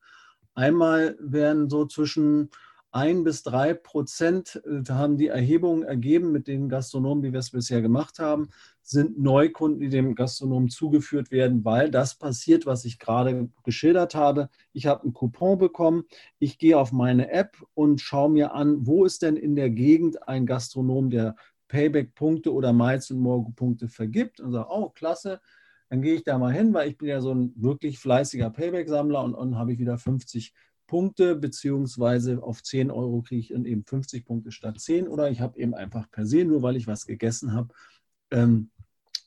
Einmal 0.54 1.16
werden 1.20 1.68
so 1.68 1.86
zwischen 1.86 2.50
ein 2.90 3.22
bis 3.22 3.42
drei 3.42 3.74
Prozent, 3.74 4.62
äh, 4.64 4.82
haben 4.90 5.18
die 5.18 5.28
Erhebungen 5.28 5.82
ergeben 5.82 6.32
mit 6.32 6.46
den 6.48 6.68
Gastronomen, 6.68 7.22
wie 7.22 7.32
wir 7.32 7.40
es 7.40 7.50
bisher 7.50 7.82
gemacht 7.82 8.18
haben, 8.18 8.48
sind 8.82 9.18
Neukunden, 9.18 9.80
die 9.80 9.90
dem 9.90 10.14
Gastronomen 10.14 10.70
zugeführt 10.70 11.30
werden, 11.30 11.64
weil 11.64 11.90
das 11.90 12.14
passiert, 12.14 12.64
was 12.64 12.86
ich 12.86 12.98
gerade 12.98 13.50
geschildert 13.62 14.14
habe. 14.14 14.48
Ich 14.72 14.86
habe 14.86 15.02
einen 15.02 15.12
Coupon 15.12 15.58
bekommen, 15.58 16.04
ich 16.38 16.58
gehe 16.58 16.78
auf 16.78 16.90
meine 16.90 17.30
App 17.30 17.56
und 17.74 18.00
schaue 18.00 18.30
mir 18.30 18.54
an, 18.54 18.86
wo 18.86 19.04
ist 19.04 19.20
denn 19.22 19.36
in 19.36 19.56
der 19.56 19.68
Gegend 19.68 20.26
ein 20.26 20.46
Gastronom, 20.46 21.10
der 21.10 21.36
Payback-Punkte 21.68 22.52
oder 22.52 22.72
Miles 22.72 23.10
und 23.10 23.20
Morgen-Punkte 23.20 23.88
vergibt 23.88 24.40
und 24.40 24.52
sage, 24.52 24.68
oh, 24.70 24.90
klasse, 24.90 25.40
dann 25.90 26.02
gehe 26.02 26.14
ich 26.14 26.24
da 26.24 26.38
mal 26.38 26.52
hin, 26.52 26.74
weil 26.74 26.90
ich 26.90 26.98
bin 26.98 27.08
ja 27.08 27.20
so 27.20 27.32
ein 27.32 27.52
wirklich 27.56 27.98
fleißiger 27.98 28.50
Payback-Sammler 28.50 29.22
und 29.22 29.32
dann 29.34 29.56
habe 29.56 29.72
ich 29.72 29.78
wieder 29.78 29.98
50 29.98 30.54
Punkte, 30.86 31.36
beziehungsweise 31.36 32.42
auf 32.42 32.62
10 32.62 32.90
Euro 32.90 33.22
kriege 33.22 33.40
ich 33.40 33.48
dann 33.48 33.66
eben 33.66 33.84
50 33.84 34.24
Punkte 34.24 34.50
statt 34.50 34.80
10 34.80 35.06
oder 35.06 35.30
ich 35.30 35.40
habe 35.40 35.58
eben 35.58 35.74
einfach 35.74 36.10
per 36.10 36.26
se, 36.26 36.44
nur 36.44 36.62
weil 36.62 36.76
ich 36.76 36.86
was 36.86 37.06
gegessen 37.06 37.52
habe, 37.52 37.72
ähm, 38.30 38.70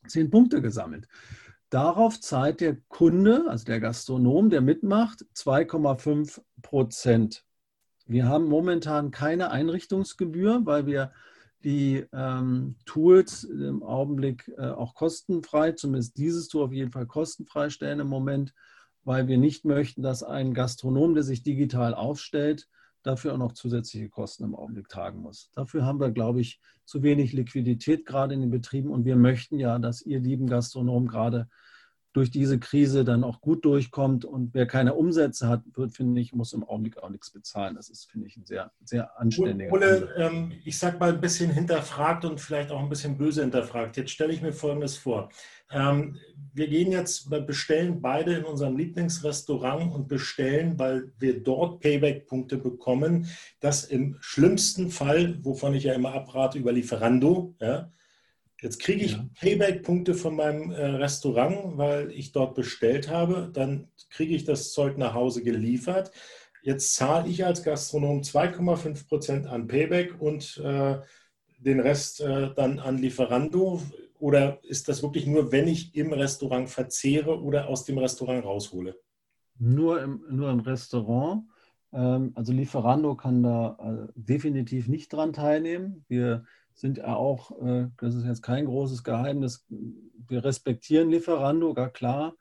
10 0.07 0.29
Punkte 0.29 0.61
gesammelt. 0.61 1.07
Darauf 1.69 2.19
zahlt 2.19 2.59
der 2.59 2.77
Kunde, 2.89 3.45
also 3.47 3.63
der 3.63 3.79
Gastronom, 3.79 4.49
der 4.49 4.61
mitmacht, 4.61 5.25
2,5 5.35 6.41
Prozent. 6.61 7.45
Wir 8.07 8.27
haben 8.27 8.45
momentan 8.45 9.11
keine 9.11 9.51
Einrichtungsgebühr, 9.51 10.65
weil 10.65 10.85
wir 10.85 11.13
die 11.63 12.05
ähm, 12.13 12.75
Tools 12.85 13.43
im 13.43 13.83
Augenblick 13.83 14.51
äh, 14.57 14.69
auch 14.69 14.95
kostenfrei, 14.95 15.73
zumindest 15.73 16.17
dieses 16.17 16.47
Tool 16.47 16.63
auf 16.63 16.73
jeden 16.73 16.91
Fall 16.91 17.05
kostenfrei 17.05 17.69
stellen 17.69 17.99
im 17.99 18.07
Moment 18.07 18.53
weil 19.03 19.27
wir 19.27 19.37
nicht 19.37 19.65
möchten, 19.65 20.01
dass 20.01 20.23
ein 20.23 20.53
Gastronom, 20.53 21.13
der 21.13 21.23
sich 21.23 21.43
digital 21.43 21.93
aufstellt, 21.93 22.67
dafür 23.03 23.33
auch 23.33 23.37
noch 23.37 23.53
zusätzliche 23.53 24.09
Kosten 24.09 24.43
im 24.43 24.55
Augenblick 24.55 24.87
tragen 24.87 25.21
muss. 25.21 25.49
Dafür 25.55 25.85
haben 25.85 25.99
wir, 25.99 26.11
glaube 26.11 26.41
ich, 26.41 26.59
zu 26.85 27.01
wenig 27.01 27.33
Liquidität 27.33 28.05
gerade 28.05 28.33
in 28.33 28.41
den 28.41 28.51
Betrieben 28.51 28.89
und 28.89 29.05
wir 29.05 29.15
möchten 29.15 29.57
ja, 29.57 29.79
dass 29.79 30.01
ihr 30.01 30.19
lieben 30.19 30.47
Gastronomen 30.47 31.07
gerade 31.07 31.49
durch 32.13 32.29
diese 32.29 32.59
Krise 32.59 33.05
dann 33.05 33.23
auch 33.23 33.41
gut 33.41 33.63
durchkommt. 33.63 34.25
Und 34.25 34.53
wer 34.53 34.65
keine 34.65 34.93
Umsätze 34.95 35.47
hat, 35.47 35.63
wird, 35.73 35.93
finde 35.93 36.19
ich, 36.19 36.33
muss 36.33 36.53
im 36.53 36.63
Augenblick 36.63 36.97
auch 36.97 37.09
nichts 37.09 37.29
bezahlen. 37.29 37.75
Das 37.75 37.89
ist, 37.89 38.09
finde 38.09 38.27
ich, 38.27 38.37
ein 38.37 38.45
sehr, 38.45 38.71
sehr 38.83 39.17
anständiger. 39.19 39.71
Ole, 39.71 40.13
ähm, 40.17 40.51
ich 40.65 40.77
sage 40.77 40.97
mal 40.97 41.13
ein 41.13 41.21
bisschen 41.21 41.51
hinterfragt 41.51 42.25
und 42.25 42.41
vielleicht 42.41 42.71
auch 42.71 42.81
ein 42.81 42.89
bisschen 42.89 43.17
böse 43.17 43.41
hinterfragt. 43.41 43.95
Jetzt 43.97 44.11
stelle 44.11 44.33
ich 44.33 44.41
mir 44.41 44.51
Folgendes 44.51 44.97
vor. 44.97 45.29
Ähm, 45.71 46.17
wir 46.53 46.67
gehen 46.67 46.91
jetzt, 46.91 47.29
bestellen 47.29 48.01
beide 48.01 48.33
in 48.33 48.43
unserem 48.43 48.75
Lieblingsrestaurant 48.75 49.93
und 49.93 50.09
bestellen, 50.09 50.77
weil 50.77 51.13
wir 51.17 51.41
dort 51.41 51.79
Payback-Punkte 51.79 52.57
bekommen. 52.57 53.27
Das 53.61 53.85
im 53.85 54.17
schlimmsten 54.19 54.91
Fall, 54.91 55.39
wovon 55.43 55.73
ich 55.73 55.85
ja 55.85 55.93
immer 55.93 56.13
abrate, 56.13 56.59
über 56.59 56.73
Lieferando. 56.73 57.55
Ja, 57.61 57.89
Jetzt 58.61 58.79
kriege 58.79 59.03
ich 59.03 59.13
ja. 59.13 59.25
Payback-Punkte 59.39 60.13
von 60.13 60.35
meinem 60.35 60.71
äh, 60.71 60.85
Restaurant, 60.85 61.77
weil 61.77 62.11
ich 62.11 62.31
dort 62.31 62.53
bestellt 62.53 63.09
habe. 63.09 63.49
Dann 63.51 63.87
kriege 64.11 64.35
ich 64.35 64.45
das 64.45 64.71
Zeug 64.71 64.97
nach 64.97 65.15
Hause 65.15 65.43
geliefert. 65.43 66.11
Jetzt 66.61 66.93
zahle 66.95 67.27
ich 67.27 67.43
als 67.43 67.63
Gastronom 67.63 68.21
2,5 68.21 69.07
Prozent 69.07 69.47
an 69.47 69.67
Payback 69.67 70.21
und 70.21 70.57
äh, 70.63 70.99
den 71.57 71.79
Rest 71.79 72.21
äh, 72.21 72.53
dann 72.53 72.79
an 72.79 72.99
Lieferando. 72.99 73.81
Oder 74.19 74.59
ist 74.63 74.87
das 74.87 75.01
wirklich 75.01 75.25
nur, 75.25 75.51
wenn 75.51 75.67
ich 75.67 75.95
im 75.95 76.13
Restaurant 76.13 76.69
verzehre 76.69 77.41
oder 77.41 77.67
aus 77.67 77.85
dem 77.85 77.97
Restaurant 77.97 78.45
raushole? 78.45 78.95
Nur 79.57 80.03
im, 80.03 80.23
nur 80.29 80.51
im 80.51 80.59
Restaurant. 80.59 81.45
Ähm, 81.91 82.31
also 82.35 82.53
Lieferando 82.53 83.15
kann 83.15 83.41
da 83.41 83.77
äh, 83.79 84.11
definitiv 84.15 84.87
nicht 84.87 85.11
dran 85.11 85.33
teilnehmen. 85.33 86.05
Wir 86.07 86.45
sind 86.73 86.97
ja 86.97 87.15
auch, 87.15 87.51
äh, 87.61 87.87
das 87.97 88.15
ist 88.15 88.25
jetzt 88.25 88.41
kein 88.41 88.65
großes 88.65 89.03
Geheimnis, 89.03 89.65
wir 89.69 90.43
respektieren 90.43 91.09
Lieferando, 91.09 91.73
gar 91.73 91.89
klar. 91.89 92.35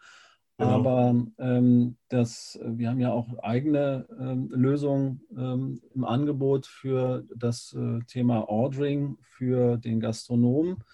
Genau. 0.58 0.70
Aber 0.70 1.26
ähm, 1.38 1.96
das, 2.08 2.58
wir 2.62 2.90
haben 2.90 3.00
ja 3.00 3.12
auch 3.12 3.38
eigene 3.38 4.06
ähm, 4.20 4.50
Lösungen 4.50 5.22
ähm, 5.34 5.80
im 5.94 6.04
Angebot 6.04 6.66
für 6.66 7.24
das 7.34 7.72
äh, 7.72 8.00
Thema 8.06 8.46
Ordering 8.48 9.16
für 9.22 9.78
den 9.78 10.00
Gastronomen 10.00 10.84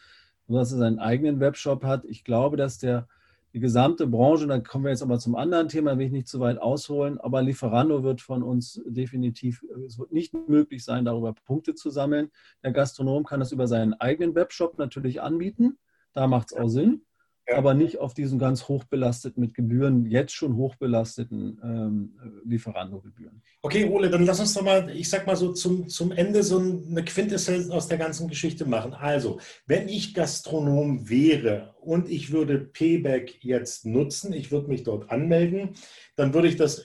sodass 0.46 0.72
er 0.72 0.78
seinen 0.78 0.98
eigenen 0.98 1.40
Webshop 1.40 1.84
hat. 1.84 2.04
Ich 2.04 2.24
glaube, 2.24 2.56
dass 2.56 2.78
der, 2.78 3.08
die 3.56 3.60
gesamte 3.60 4.06
Branche, 4.06 4.46
da 4.46 4.60
kommen 4.60 4.84
wir 4.84 4.90
jetzt 4.90 5.00
aber 5.00 5.18
zum 5.18 5.34
anderen 5.34 5.68
Thema, 5.68 5.96
will 5.96 6.04
ich 6.04 6.12
nicht 6.12 6.28
zu 6.28 6.40
weit 6.40 6.58
ausholen, 6.58 7.18
aber 7.18 7.40
Lieferando 7.40 8.02
wird 8.02 8.20
von 8.20 8.42
uns 8.42 8.82
definitiv, 8.84 9.64
es 9.86 9.98
wird 9.98 10.12
nicht 10.12 10.34
möglich 10.46 10.84
sein, 10.84 11.06
darüber 11.06 11.32
Punkte 11.32 11.74
zu 11.74 11.88
sammeln. 11.88 12.30
Der 12.62 12.72
Gastronom 12.72 13.24
kann 13.24 13.40
das 13.40 13.52
über 13.52 13.66
seinen 13.66 13.94
eigenen 13.94 14.34
Webshop 14.34 14.76
natürlich 14.76 15.22
anbieten. 15.22 15.78
Da 16.12 16.26
macht 16.26 16.52
es 16.52 16.58
auch 16.58 16.68
Sinn 16.68 17.05
ja. 17.48 17.56
aber 17.56 17.74
nicht 17.74 17.98
auf 17.98 18.14
diesen 18.14 18.38
ganz 18.38 18.68
hochbelasteten, 18.68 19.40
mit 19.40 19.54
Gebühren, 19.54 20.06
jetzt 20.06 20.32
schon 20.32 20.56
hochbelasteten 20.56 21.60
ähm, 21.62 22.42
Lieferando-Gebühren. 22.44 23.42
Okay, 23.62 23.88
Ole, 23.88 24.10
dann 24.10 24.24
lass 24.24 24.40
uns 24.40 24.54
doch 24.54 24.62
mal, 24.62 24.90
ich 24.90 25.08
sag 25.08 25.26
mal 25.26 25.36
so 25.36 25.52
zum, 25.52 25.88
zum 25.88 26.12
Ende 26.12 26.42
so 26.42 26.58
eine 26.58 27.04
Quintessenz 27.04 27.70
aus 27.70 27.88
der 27.88 27.98
ganzen 27.98 28.28
Geschichte 28.28 28.64
machen. 28.64 28.94
Also, 28.94 29.38
wenn 29.66 29.88
ich 29.88 30.14
Gastronom 30.14 31.08
wäre 31.08 31.74
und 31.80 32.08
ich 32.08 32.32
würde 32.32 32.58
Payback 32.58 33.44
jetzt 33.44 33.86
nutzen, 33.86 34.32
ich 34.32 34.50
würde 34.50 34.68
mich 34.68 34.82
dort 34.82 35.10
anmelden, 35.10 35.70
dann 36.16 36.34
würde 36.34 36.48
ich 36.48 36.56
das, 36.56 36.84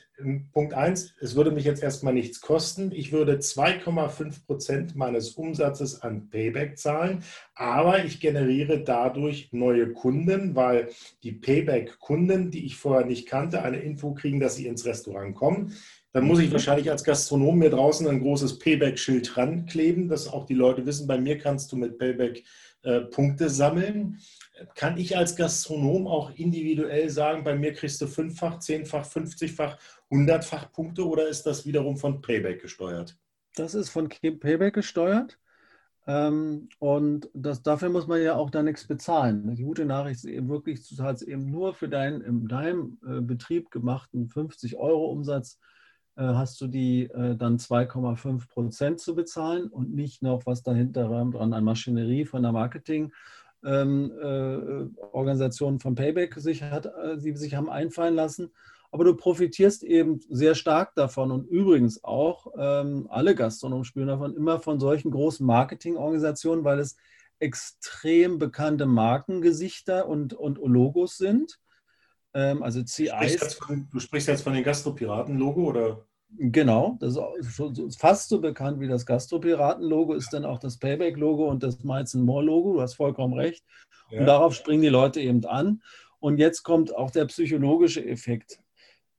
Punkt 0.51 0.73
1, 0.73 1.15
es 1.19 1.35
würde 1.35 1.51
mich 1.51 1.65
jetzt 1.65 1.83
erstmal 1.83 2.13
nichts 2.13 2.41
kosten. 2.41 2.91
Ich 2.91 3.11
würde 3.11 3.37
2,5 3.37 4.45
Prozent 4.45 4.95
meines 4.95 5.31
Umsatzes 5.31 6.01
an 6.01 6.29
Payback 6.29 6.77
zahlen, 6.77 7.23
aber 7.55 8.03
ich 8.05 8.19
generiere 8.19 8.81
dadurch 8.83 9.49
neue 9.51 9.93
Kunden, 9.93 10.55
weil 10.55 10.89
die 11.23 11.31
Payback-Kunden, 11.31 12.51
die 12.51 12.65
ich 12.65 12.75
vorher 12.75 13.05
nicht 13.05 13.27
kannte, 13.27 13.61
eine 13.63 13.79
Info 13.79 14.13
kriegen, 14.13 14.39
dass 14.39 14.55
sie 14.55 14.67
ins 14.67 14.85
Restaurant 14.85 15.35
kommen. 15.35 15.73
Dann 16.13 16.25
muss 16.25 16.39
ich 16.39 16.49
mhm. 16.49 16.53
wahrscheinlich 16.53 16.91
als 16.91 17.03
Gastronom 17.03 17.57
mir 17.57 17.69
draußen 17.69 18.07
ein 18.07 18.19
großes 18.19 18.59
Payback-Schild 18.59 19.37
rankleben, 19.37 20.09
dass 20.09 20.27
auch 20.27 20.45
die 20.45 20.53
Leute 20.53 20.85
wissen, 20.85 21.07
bei 21.07 21.17
mir 21.17 21.37
kannst 21.37 21.71
du 21.71 21.77
mit 21.77 21.97
Payback 21.97 22.43
äh, 22.83 23.01
Punkte 23.01 23.49
sammeln. 23.49 24.19
kann 24.75 24.97
ich 24.97 25.15
als 25.15 25.35
Gastronom 25.35 26.07
auch 26.07 26.31
individuell 26.35 27.09
sagen, 27.09 27.43
bei 27.43 27.55
mir 27.55 27.73
kriegst 27.73 28.01
du 28.01 28.07
fünffach, 28.07 28.59
zehnfach, 28.59 29.05
fünfzigfach, 29.05 29.77
hundertfach 30.11 30.71
Punkte 30.71 31.07
oder 31.07 31.27
ist 31.27 31.43
das 31.43 31.65
wiederum 31.65 31.97
von 31.97 32.21
Payback 32.21 32.61
gesteuert? 32.61 33.17
Das 33.55 33.73
ist 33.73 33.89
von 33.89 34.09
Payback 34.09 34.75
gesteuert. 34.75 35.39
Ähm, 36.07 36.69
und 36.79 37.29
das, 37.33 37.61
dafür 37.63 37.89
muss 37.89 38.07
man 38.07 38.21
ja 38.21 38.35
auch 38.35 38.49
da 38.49 38.63
nichts 38.63 38.87
bezahlen. 38.87 39.55
Die 39.55 39.63
gute 39.63 39.85
Nachricht 39.85 40.17
ist 40.17 40.25
eben 40.25 40.49
wirklich, 40.49 40.87
du 40.87 40.95
zahlst 40.95 41.23
eben 41.23 41.49
nur 41.49 41.73
für 41.73 41.89
deinen 41.89 42.21
in 42.21 42.47
deinem 42.47 42.97
äh, 43.05 43.21
Betrieb 43.21 43.71
gemachten 43.71 44.27
50 44.27 44.77
Euro 44.77 45.11
Umsatz, 45.11 45.59
äh, 46.15 46.23
hast 46.23 46.59
du 46.59 46.67
die 46.67 47.03
äh, 47.03 47.35
dann 47.35 47.57
2,5 47.57 48.49
Prozent 48.49 48.99
zu 48.99 49.15
bezahlen 49.15 49.67
und 49.67 49.93
nicht 49.93 50.23
noch, 50.23 50.45
was 50.45 50.63
dahinter 50.63 51.07
dran 51.07 51.35
an 51.35 51.63
Maschinerie 51.63 52.25
von 52.25 52.41
der 52.41 52.51
Marketing. 52.51 53.13
Ähm, 53.63 54.11
äh, 54.19 55.79
von 55.79 55.95
Payback 55.95 56.33
sich 56.33 56.63
hat, 56.63 56.89
sie 57.17 57.35
sich 57.35 57.53
haben 57.53 57.69
einfallen 57.69 58.15
lassen 58.15 58.51
aber 58.91 59.05
du 59.05 59.15
profitierst 59.15 59.83
eben 59.83 60.19
sehr 60.29 60.53
stark 60.53 60.93
davon 60.95 61.31
und 61.31 61.47
übrigens 61.47 62.03
auch 62.03 62.47
ähm, 62.57 63.07
alle 63.09 63.35
Gastronomen 63.35 63.85
spielen 63.85 64.07
davon, 64.07 64.35
immer 64.35 64.59
von 64.59 64.79
solchen 64.79 65.11
großen 65.11 65.45
Marketingorganisationen, 65.45 66.65
weil 66.65 66.79
es 66.79 66.97
extrem 67.39 68.37
bekannte 68.37 68.85
Markengesichter 68.85 70.07
und, 70.07 70.33
und 70.33 70.57
Logos 70.57 71.17
sind. 71.17 71.59
Ähm, 72.33 72.61
also 72.63 72.83
CIs. 72.83 73.59
Du, 73.67 73.75
du 73.91 73.99
sprichst 73.99 74.27
jetzt 74.27 74.43
von 74.43 74.53
den 74.53 74.63
Gastropiraten-Logo 74.63 75.69
oder? 75.69 76.05
Genau, 76.37 76.97
das 77.01 77.17
ist 77.39 77.99
fast 77.99 78.29
so 78.29 78.39
bekannt 78.39 78.79
wie 78.79 78.87
das 78.87 79.05
Gastropiraten-Logo, 79.05 80.13
ist 80.13 80.31
dann 80.31 80.45
auch 80.45 80.59
das 80.59 80.77
Payback-Logo 80.77 81.49
und 81.49 81.61
das 81.61 81.83
Miles 81.83 82.13
More-Logo. 82.13 82.73
Du 82.73 82.81
hast 82.81 82.93
vollkommen 82.93 83.33
recht. 83.33 83.65
Ja. 84.09 84.19
Und 84.19 84.25
darauf 84.27 84.53
springen 84.53 84.81
die 84.81 84.89
Leute 84.89 85.19
eben 85.19 85.43
an. 85.45 85.81
Und 86.19 86.37
jetzt 86.37 86.63
kommt 86.63 86.95
auch 86.95 87.11
der 87.11 87.25
psychologische 87.25 88.05
Effekt. 88.05 88.60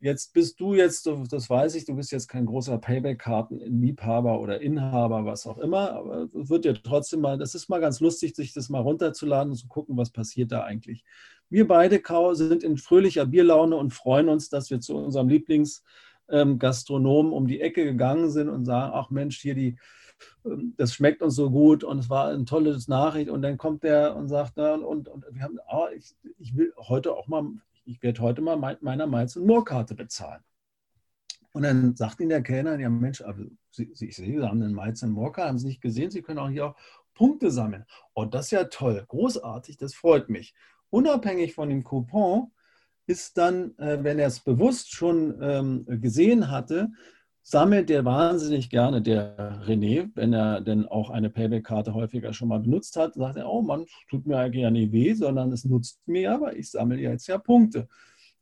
Jetzt 0.02 0.32
bist 0.32 0.58
du 0.58 0.74
jetzt, 0.74 1.08
das 1.30 1.48
weiß 1.48 1.76
ich, 1.76 1.84
du 1.84 1.94
bist 1.94 2.10
jetzt 2.10 2.26
kein 2.26 2.44
großer 2.44 2.76
Payback-Karten-Liebhaber 2.76 4.40
oder 4.40 4.60
Inhaber, 4.60 5.24
was 5.24 5.46
auch 5.46 5.58
immer, 5.58 5.92
aber 5.92 6.22
es 6.22 6.50
wird 6.50 6.64
dir 6.64 6.74
trotzdem 6.74 7.20
mal, 7.20 7.38
das 7.38 7.54
ist 7.54 7.68
mal 7.68 7.80
ganz 7.80 8.00
lustig, 8.00 8.34
sich 8.34 8.52
das 8.52 8.68
mal 8.68 8.80
runterzuladen 8.80 9.52
und 9.52 9.56
zu 9.56 9.68
gucken, 9.68 9.96
was 9.96 10.10
passiert 10.10 10.50
da 10.50 10.64
eigentlich. 10.64 11.04
Wir 11.50 11.68
beide 11.68 12.02
sind 12.34 12.64
in 12.64 12.78
fröhlicher 12.78 13.26
Bierlaune 13.26 13.76
und 13.76 13.94
freuen 13.94 14.28
uns, 14.28 14.48
dass 14.48 14.70
wir 14.70 14.80
zu 14.80 14.96
unserem 14.96 15.28
Lieblingsgastronomen 15.28 17.30
ähm, 17.30 17.38
um 17.38 17.46
die 17.46 17.60
Ecke 17.60 17.84
gegangen 17.84 18.28
sind 18.28 18.48
und 18.48 18.64
sagen, 18.64 18.92
ach 18.92 19.10
Mensch, 19.10 19.38
hier 19.38 19.54
die, 19.54 19.78
ähm, 20.44 20.74
das 20.78 20.94
schmeckt 20.94 21.22
uns 21.22 21.36
so 21.36 21.48
gut 21.48 21.84
und 21.84 22.00
es 22.00 22.10
war 22.10 22.26
eine 22.26 22.44
tolle 22.44 22.76
Nachricht 22.88 23.30
und 23.30 23.42
dann 23.42 23.56
kommt 23.56 23.84
der 23.84 24.16
und 24.16 24.26
sagt, 24.26 24.58
und, 24.58 25.08
und 25.08 25.26
wir 25.30 25.44
haben, 25.44 25.60
oh, 25.72 25.86
ich, 25.96 26.16
ich 26.40 26.56
will 26.56 26.72
heute 26.76 27.14
auch 27.14 27.28
mal 27.28 27.52
ich 27.84 28.02
werde 28.02 28.20
heute 28.20 28.42
mal 28.42 28.56
meiner 28.80 29.06
Miles 29.06 29.36
und 29.36 29.46
More 29.46 29.64
Karte 29.64 29.94
bezahlen. 29.94 30.42
Und 31.52 31.62
dann 31.62 31.96
sagt 31.96 32.20
Ihnen 32.20 32.30
der 32.30 32.42
Kellner, 32.42 32.78
ja 32.78 32.88
Mensch, 32.88 33.20
aber 33.20 33.44
Sie, 33.70 33.90
Sie, 33.94 34.10
Sie 34.10 34.40
haben 34.40 34.60
den 34.60 34.74
Miles 34.74 35.02
und 35.02 35.10
More 35.10 35.32
Karte, 35.32 35.48
haben 35.48 35.58
Sie 35.58 35.66
nicht 35.66 35.82
gesehen, 35.82 36.10
Sie 36.10 36.22
können 36.22 36.38
auch 36.38 36.48
hier 36.48 36.66
auch 36.66 36.76
Punkte 37.14 37.50
sammeln. 37.50 37.84
Oh, 38.14 38.24
das 38.24 38.46
ist 38.46 38.50
ja 38.52 38.64
toll, 38.64 39.04
großartig, 39.06 39.76
das 39.76 39.94
freut 39.94 40.28
mich. 40.28 40.54
Unabhängig 40.90 41.54
von 41.54 41.68
dem 41.68 41.84
Coupon 41.84 42.52
ist 43.06 43.36
dann, 43.36 43.76
äh, 43.78 44.02
wenn 44.02 44.18
er 44.18 44.28
es 44.28 44.40
bewusst 44.40 44.92
schon 44.92 45.38
ähm, 45.42 45.84
gesehen 46.00 46.50
hatte, 46.50 46.90
sammelt 47.42 47.88
der 47.88 48.04
wahnsinnig 48.04 48.70
gerne, 48.70 49.02
der 49.02 49.62
René, 49.66 50.10
wenn 50.14 50.32
er 50.32 50.60
denn 50.60 50.86
auch 50.86 51.10
eine 51.10 51.28
Payback-Karte 51.28 51.92
häufiger 51.92 52.32
schon 52.32 52.48
mal 52.48 52.60
benutzt 52.60 52.96
hat, 52.96 53.14
sagt 53.14 53.36
er, 53.36 53.50
oh 53.50 53.62
Mann, 53.62 53.86
tut 54.08 54.26
mir 54.26 54.38
eigentlich 54.38 54.62
ja 54.62 54.70
nie 54.70 54.92
weh, 54.92 55.14
sondern 55.14 55.52
es 55.52 55.64
nutzt 55.64 56.00
mir, 56.06 56.32
aber 56.32 56.56
ich 56.56 56.70
sammle 56.70 56.98
jetzt 56.98 57.26
ja 57.26 57.38
Punkte. 57.38 57.88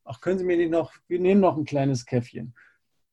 Ach, 0.04 0.20
können 0.20 0.38
Sie 0.38 0.44
mir 0.44 0.56
nicht 0.56 0.70
noch, 0.70 0.92
wir 1.08 1.18
nehmen 1.18 1.40
noch 1.40 1.56
ein 1.56 1.64
kleines 1.64 2.04
Käffchen. 2.04 2.54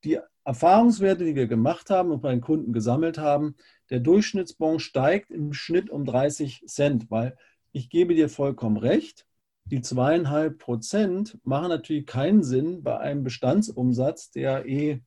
Die 0.03 0.20
Erfahrungswerte, 0.44 1.25
die 1.25 1.36
wir 1.36 1.48
gemacht 1.48 1.89
haben 1.89 2.12
und 2.12 2.22
bei 2.22 2.32
den 2.32 2.41
Kunden 2.41 2.74
gesammelt 2.74 3.17
haben, 3.17 3.56
der 3.89 4.00
Durchschnittsbon 4.00 4.79
steigt 4.79 5.32
im 5.32 5.53
Schnitt 5.53 5.89
um 5.89 6.06
30 6.06 6.63
Cent, 6.67 7.10
weil 7.12 7.38
ich 7.72 7.89
gebe 7.89 8.15
dir 8.15 8.29
vollkommen 8.29 8.77
recht, 8.77 9.25
die 9.65 9.82
zweieinhalb 9.82 10.58
Prozent 10.60 11.38
machen 11.44 11.70
natürlich 11.70 12.06
keinen 12.06 12.44
Sinn 12.44 12.84
bei 12.84 12.98
einem 12.98 13.24
Bestandsumsatz, 13.24 14.32
der 14.32 14.65
eh 14.65 15.01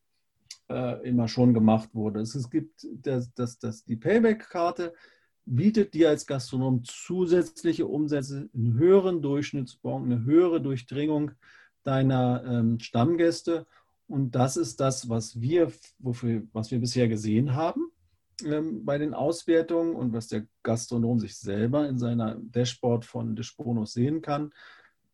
äh, 0.69 1.07
immer 1.09 1.29
schon 1.29 1.55
gemacht 1.55 1.95
wurde. 1.95 2.21
Es, 2.21 2.51
gibt 2.51 2.87
das, 2.93 3.33
das, 3.35 3.59
das, 3.59 3.85
die 3.85 3.97
Payback-Karte 3.97 4.95
bietet 5.45 5.95
dir 5.95 6.11
als 6.11 6.27
Gastronom 6.27 6.85
zusätzliche 6.85 7.87
Umsätze, 7.87 8.49
einen 8.55 8.79
höheren 8.79 9.23
Durchschnittsbon, 9.23 10.05
eine 10.05 10.25
höhere 10.25 10.61
Durchdringung 10.61 11.33
deiner 11.83 12.45
ähm, 12.47 12.79
Stammgäste. 12.79 13.67
Und 14.07 14.35
das 14.35 14.57
ist 14.57 14.81
das, 14.81 15.09
was 15.09 15.41
wir, 15.41 15.73
wofür, 15.99 16.43
was 16.53 16.71
wir 16.71 16.79
bisher 16.79 17.09
gesehen 17.09 17.55
haben 17.55 17.91
ähm, 18.45 18.85
bei 18.85 18.99
den 18.99 19.15
Auswertungen 19.15 19.95
und 19.95 20.13
was 20.13 20.29
der 20.29 20.47
Gastronom 20.63 21.19
sich 21.19 21.37
selber 21.37 21.89
in 21.89 21.99
seiner 21.99 22.37
Dashboard 22.41 23.05
von 23.05 23.37
Desponos 23.37 23.93
sehen 23.93 24.23
kann. 24.23 24.53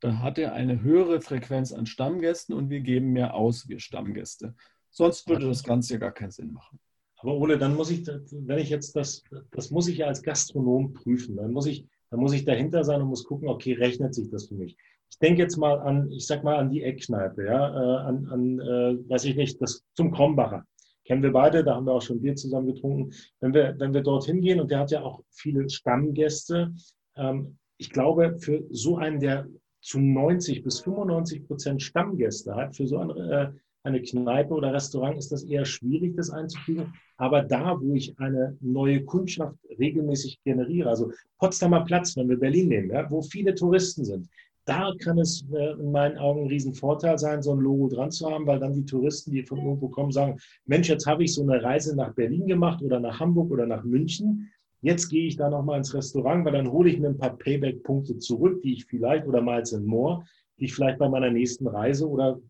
Da 0.00 0.18
hat 0.18 0.38
er 0.38 0.52
eine 0.52 0.82
höhere 0.82 1.20
Frequenz 1.20 1.72
an 1.72 1.86
Stammgästen 1.86 2.54
und 2.54 2.68
wir 2.68 2.80
geben 2.80 3.12
mehr 3.12 3.34
aus, 3.34 3.68
wir 3.68 3.80
Stammgäste. 3.80 4.54
Sonst 4.96 5.28
würde 5.28 5.46
das 5.46 5.62
Ganze 5.62 5.92
ja 5.92 5.98
gar 5.98 6.12
keinen 6.12 6.30
Sinn 6.30 6.54
machen. 6.54 6.78
Aber 7.18 7.36
Ole, 7.36 7.58
dann 7.58 7.76
muss 7.76 7.90
ich, 7.90 8.06
wenn 8.06 8.58
ich 8.58 8.70
jetzt 8.70 8.96
das, 8.96 9.22
das 9.50 9.70
muss 9.70 9.88
ich 9.88 9.98
ja 9.98 10.06
als 10.06 10.22
Gastronom 10.22 10.94
prüfen. 10.94 11.36
Dann 11.36 11.52
muss 11.52 11.66
ich, 11.66 11.86
dann 12.10 12.20
muss 12.20 12.32
ich 12.32 12.46
dahinter 12.46 12.82
sein 12.82 13.02
und 13.02 13.08
muss 13.08 13.24
gucken, 13.24 13.48
okay, 13.48 13.74
rechnet 13.74 14.14
sich 14.14 14.30
das 14.30 14.48
für 14.48 14.54
mich? 14.54 14.74
Ich 15.10 15.18
denke 15.18 15.42
jetzt 15.42 15.58
mal 15.58 15.78
an, 15.80 16.10
ich 16.10 16.26
sag 16.26 16.44
mal 16.44 16.56
an 16.56 16.70
die 16.70 16.82
Eckkneipe, 16.82 17.44
ja, 17.44 17.68
äh, 17.68 18.06
an, 18.06 18.26
an 18.28 18.60
äh, 18.60 19.10
weiß 19.10 19.26
ich 19.26 19.36
nicht, 19.36 19.60
das 19.60 19.84
zum 19.94 20.12
Krombacher. 20.12 20.64
Kennen 21.04 21.22
wir 21.22 21.32
beide, 21.32 21.62
da 21.62 21.74
haben 21.74 21.84
wir 21.84 21.92
auch 21.92 22.02
schon 22.02 22.22
Bier 22.22 22.34
zusammen 22.34 22.66
getrunken. 22.66 23.12
Wenn 23.40 23.52
wir, 23.52 23.74
wenn 23.78 23.92
wir 23.92 24.02
dorthin 24.02 24.40
gehen 24.40 24.60
und 24.60 24.70
der 24.70 24.78
hat 24.78 24.90
ja 24.90 25.02
auch 25.02 25.22
viele 25.30 25.68
Stammgäste, 25.68 26.74
ähm, 27.16 27.58
ich 27.76 27.90
glaube, 27.90 28.38
für 28.38 28.64
so 28.70 28.96
einen, 28.96 29.20
der 29.20 29.46
zu 29.82 30.00
90 30.00 30.64
bis 30.64 30.80
95 30.80 31.46
Prozent 31.46 31.82
Stammgäste 31.82 32.54
hat, 32.54 32.74
für 32.76 32.86
so 32.86 32.96
einen 32.96 33.10
äh, 33.10 33.52
eine 33.86 34.02
Kneipe 34.02 34.52
oder 34.52 34.72
Restaurant 34.72 35.16
ist 35.16 35.32
das 35.32 35.44
eher 35.44 35.64
schwierig, 35.64 36.16
das 36.16 36.30
einzufügen. 36.30 36.92
Aber 37.16 37.42
da, 37.42 37.80
wo 37.80 37.94
ich 37.94 38.18
eine 38.18 38.56
neue 38.60 39.04
Kundschaft 39.04 39.56
regelmäßig 39.78 40.40
generiere, 40.44 40.90
also 40.90 41.12
Potsdamer 41.38 41.84
Platz, 41.84 42.16
wenn 42.16 42.28
wir 42.28 42.38
Berlin 42.38 42.68
nehmen, 42.68 42.90
ja, 42.90 43.10
wo 43.10 43.22
viele 43.22 43.54
Touristen 43.54 44.04
sind, 44.04 44.28
da 44.66 44.92
kann 44.98 45.18
es 45.18 45.44
äh, 45.52 45.72
in 45.74 45.92
meinen 45.92 46.18
Augen 46.18 46.42
ein 46.42 46.48
Riesenvorteil 46.48 47.16
sein, 47.18 47.40
so 47.40 47.52
ein 47.52 47.60
Logo 47.60 47.88
dran 47.88 48.10
zu 48.10 48.28
haben, 48.28 48.46
weil 48.46 48.58
dann 48.58 48.74
die 48.74 48.84
Touristen, 48.84 49.30
die 49.30 49.44
von 49.44 49.58
irgendwo 49.58 49.88
kommen, 49.88 50.10
sagen, 50.10 50.38
Mensch, 50.66 50.88
jetzt 50.88 51.06
habe 51.06 51.22
ich 51.22 51.32
so 51.32 51.42
eine 51.42 51.62
Reise 51.62 51.94
nach 51.94 52.12
Berlin 52.14 52.46
gemacht 52.46 52.82
oder 52.82 52.98
nach 52.98 53.20
Hamburg 53.20 53.52
oder 53.52 53.66
nach 53.66 53.84
München. 53.84 54.50
Jetzt 54.82 55.08
gehe 55.08 55.28
ich 55.28 55.36
da 55.36 55.48
nochmal 55.48 55.78
ins 55.78 55.94
Restaurant, 55.94 56.44
weil 56.44 56.52
dann 56.52 56.70
hole 56.70 56.90
ich 56.90 56.98
mir 56.98 57.08
ein 57.08 57.18
paar 57.18 57.36
Payback-Punkte 57.36 58.18
zurück, 58.18 58.60
die 58.62 58.72
ich 58.74 58.84
vielleicht 58.84 59.26
oder 59.26 59.40
mal 59.40 59.62
in 59.70 59.84
More, 59.84 60.24
die 60.58 60.64
ich 60.64 60.74
vielleicht 60.74 60.98
bei 60.98 61.08
meiner 61.08 61.30
nächsten 61.30 61.68
Reise 61.68 62.08
oder 62.08 62.40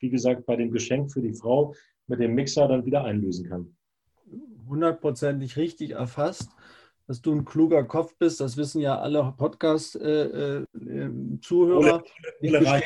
wie 0.00 0.10
gesagt, 0.10 0.44
bei 0.46 0.56
dem 0.56 0.70
Geschenk 0.70 1.12
für 1.12 1.22
die 1.22 1.34
Frau 1.34 1.74
mit 2.06 2.20
dem 2.20 2.34
Mixer 2.34 2.68
dann 2.68 2.86
wieder 2.86 3.04
einlösen 3.04 3.48
kann. 3.48 3.76
Hundertprozentig 4.68 5.56
richtig 5.56 5.92
erfasst, 5.92 6.50
dass 7.06 7.22
du 7.22 7.32
ein 7.32 7.44
kluger 7.44 7.84
Kopf 7.84 8.16
bist. 8.18 8.40
Das 8.40 8.56
wissen 8.56 8.80
ja 8.80 8.98
alle 8.98 9.32
Podcast-Zuhörer. 9.36 12.02
Äh, 12.40 12.48
äh, 12.48 12.80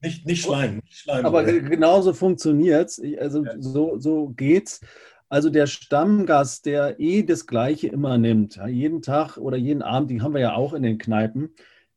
nicht, 0.00 0.26
nicht 0.26 0.42
Schleim. 0.42 0.76
Nicht 0.76 0.98
Schleim 0.98 1.26
Aber 1.26 1.42
genauso 1.44 2.12
funktioniert 2.12 2.90
es. 2.90 3.02
Also 3.18 3.44
ja. 3.44 3.54
so, 3.58 3.98
so 3.98 4.28
geht's. 4.28 4.80
Also 5.28 5.50
der 5.50 5.66
Stammgast, 5.66 6.64
der 6.64 7.00
eh 7.00 7.22
das 7.22 7.46
Gleiche 7.46 7.88
immer 7.88 8.16
nimmt, 8.16 8.58
jeden 8.66 9.02
Tag 9.02 9.36
oder 9.36 9.58
jeden 9.58 9.82
Abend, 9.82 10.10
die 10.10 10.22
haben 10.22 10.32
wir 10.32 10.40
ja 10.40 10.54
auch 10.54 10.72
in 10.72 10.82
den 10.82 10.96
Kneipen, 10.96 11.50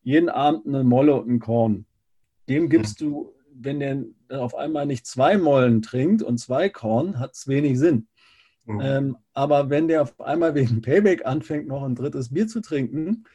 jeden 0.04 0.28
Abend 0.28 0.68
eine 0.68 0.84
Molle 0.84 1.16
und 1.16 1.30
ein 1.30 1.40
Korn. 1.40 1.86
Dem 2.50 2.68
gibst 2.68 3.00
hm. 3.00 3.10
du 3.10 3.34
wenn 3.54 3.80
der 3.80 4.06
auf 4.30 4.56
einmal 4.56 4.86
nicht 4.86 5.06
zwei 5.06 5.38
Mollen 5.38 5.82
trinkt 5.82 6.24
und 6.24 6.38
zwei 6.38 6.70
Korn, 6.70 7.20
hat 7.20 7.36
es 7.36 7.48
wenig 7.48 7.80
Sinn. 7.80 8.08
Mhm. 8.66 8.82
Ähm, 8.82 9.18
aber 9.34 9.70
wenn 9.70 9.88
der 9.88 10.04
auf 10.04 10.20
einmal 10.20 10.56
wegen 10.56 10.82
Payback 10.82 11.26
anfängt, 11.26 11.68
noch 11.68 11.84
ein 11.84 11.96
drittes 11.96 12.34
Bier 12.34 12.48
zu 12.48 12.62
trinken, 12.62 13.26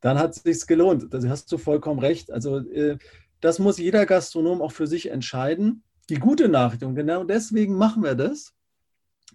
dann 0.00 0.18
hat 0.18 0.36
es 0.36 0.42
sich 0.42 0.66
gelohnt. 0.66 1.12
Da 1.12 1.20
hast 1.28 1.50
du 1.50 1.58
vollkommen 1.58 2.00
recht. 2.00 2.30
Also 2.30 2.58
äh, 2.58 2.98
das 3.40 3.58
muss 3.58 3.78
jeder 3.78 4.06
Gastronom 4.06 4.62
auch 4.62 4.72
für 4.72 4.86
sich 4.86 5.10
entscheiden. 5.10 5.82
Die 6.08 6.16
gute 6.16 6.48
Nachricht, 6.48 6.84
und 6.84 6.94
genau 6.94 7.24
deswegen 7.24 7.76
machen 7.76 8.02
wir 8.04 8.14
das. 8.14 8.54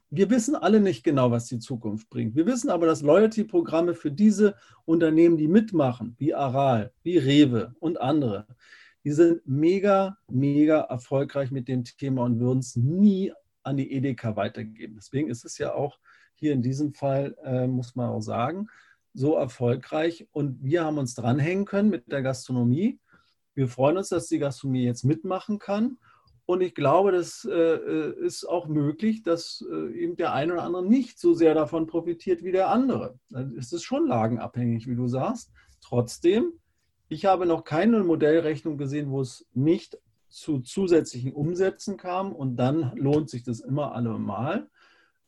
Wir 0.10 0.30
wissen 0.30 0.56
alle 0.56 0.80
nicht 0.80 1.04
genau, 1.04 1.32
was 1.32 1.48
die 1.48 1.60
Zukunft 1.60 2.10
bringt. 2.10 2.36
Wir 2.36 2.46
wissen 2.46 2.70
aber, 2.70 2.86
dass 2.86 3.02
Loyalty-Programme 3.02 3.94
für 3.94 4.12
diese 4.12 4.56
Unternehmen, 4.86 5.38
die 5.38 5.48
mitmachen, 5.48 6.16
wie 6.18 6.34
Aral, 6.34 6.92
wie 7.04 7.18
Rewe 7.18 7.76
und 7.80 8.00
andere, 8.00 8.48
die 9.04 9.12
sind 9.12 9.42
mega, 9.46 10.18
mega 10.28 10.82
erfolgreich 10.82 11.52
mit 11.52 11.68
dem 11.68 11.84
Thema 11.84 12.24
und 12.24 12.40
würden 12.40 12.60
es 12.60 12.76
nie 12.76 13.34
an 13.64 13.78
die 13.78 13.92
Edeka 13.92 14.36
weitergeben. 14.36 14.96
Deswegen 14.96 15.30
ist 15.30 15.46
es 15.46 15.58
ja 15.58 15.74
auch 15.74 15.98
hier 16.36 16.54
in 16.54 16.62
diesem 16.62 16.94
Fall, 16.94 17.36
äh, 17.44 17.68
muss 17.68 17.96
man 17.96 18.10
auch 18.10 18.22
sagen, 18.22 18.68
so 19.14 19.36
erfolgreich 19.36 20.28
und 20.32 20.64
wir 20.64 20.86
haben 20.86 20.98
uns 20.98 21.16
dranhängen 21.16 21.66
können 21.66 21.90
mit 21.90 22.12
der 22.12 22.22
Gastronomie. 22.22 23.00
Wir 23.54 23.68
freuen 23.68 23.98
uns, 23.98 24.10
dass 24.10 24.28
die 24.28 24.40
Gastronomie 24.40 24.86
jetzt 24.86 25.04
mitmachen 25.04 25.60
kann. 25.60 25.98
Und 26.46 26.62
ich 26.62 26.74
glaube, 26.74 27.12
das 27.12 27.48
äh, 27.50 28.12
ist 28.26 28.46
auch 28.46 28.68
möglich, 28.68 29.24
dass 29.24 29.64
äh, 29.72 29.92
eben 29.94 30.16
der 30.16 30.34
eine 30.34 30.54
oder 30.54 30.64
andere 30.64 30.86
nicht 30.86 31.20
so 31.20 31.34
sehr 31.34 31.54
davon 31.54 31.88
profitiert 31.88 32.44
wie 32.44 32.52
der 32.52 32.70
andere. 32.70 33.20
Es 33.58 33.72
ist 33.72 33.84
schon 33.84 34.08
lagenabhängig, 34.08 34.88
wie 34.88 34.96
du 34.96 35.08
sagst. 35.08 35.52
Trotzdem, 35.82 36.54
ich 37.12 37.26
habe 37.26 37.46
noch 37.46 37.66
keine 37.66 38.04
Modellrechnung 38.04 38.78
gesehen, 38.78 39.12
wo 39.12 39.20
es 39.20 39.46
nicht 39.54 39.98
zu 40.30 40.62
zusätzlichen 40.62 41.34
Umsätzen 41.34 41.98
kam 41.98 42.32
und 42.32 42.56
dann 42.56 42.96
lohnt 42.96 43.30
sich 43.30 43.44
das 43.44 43.60
immer 43.60 43.94
allemal. 43.94 44.70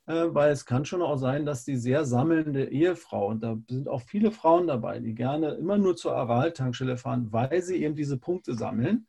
Äh, 0.06 0.28
weil 0.28 0.50
es 0.50 0.64
kann 0.64 0.86
schon 0.86 1.02
auch 1.02 1.18
sein, 1.18 1.44
dass 1.44 1.64
die 1.66 1.76
sehr 1.76 2.06
sammelnde 2.06 2.70
Ehefrau, 2.70 3.28
und 3.28 3.42
da 3.42 3.58
sind 3.68 3.88
auch 3.88 4.00
viele 4.00 4.30
Frauen 4.30 4.66
dabei, 4.66 4.98
die 4.98 5.14
gerne 5.14 5.52
immer 5.52 5.76
nur 5.76 5.94
zur 5.94 6.16
Aral-Tankstelle 6.16 6.96
fahren, 6.96 7.28
weil 7.32 7.60
sie 7.60 7.76
eben 7.82 7.94
diese 7.94 8.18
Punkte 8.18 8.54
sammeln. 8.54 9.06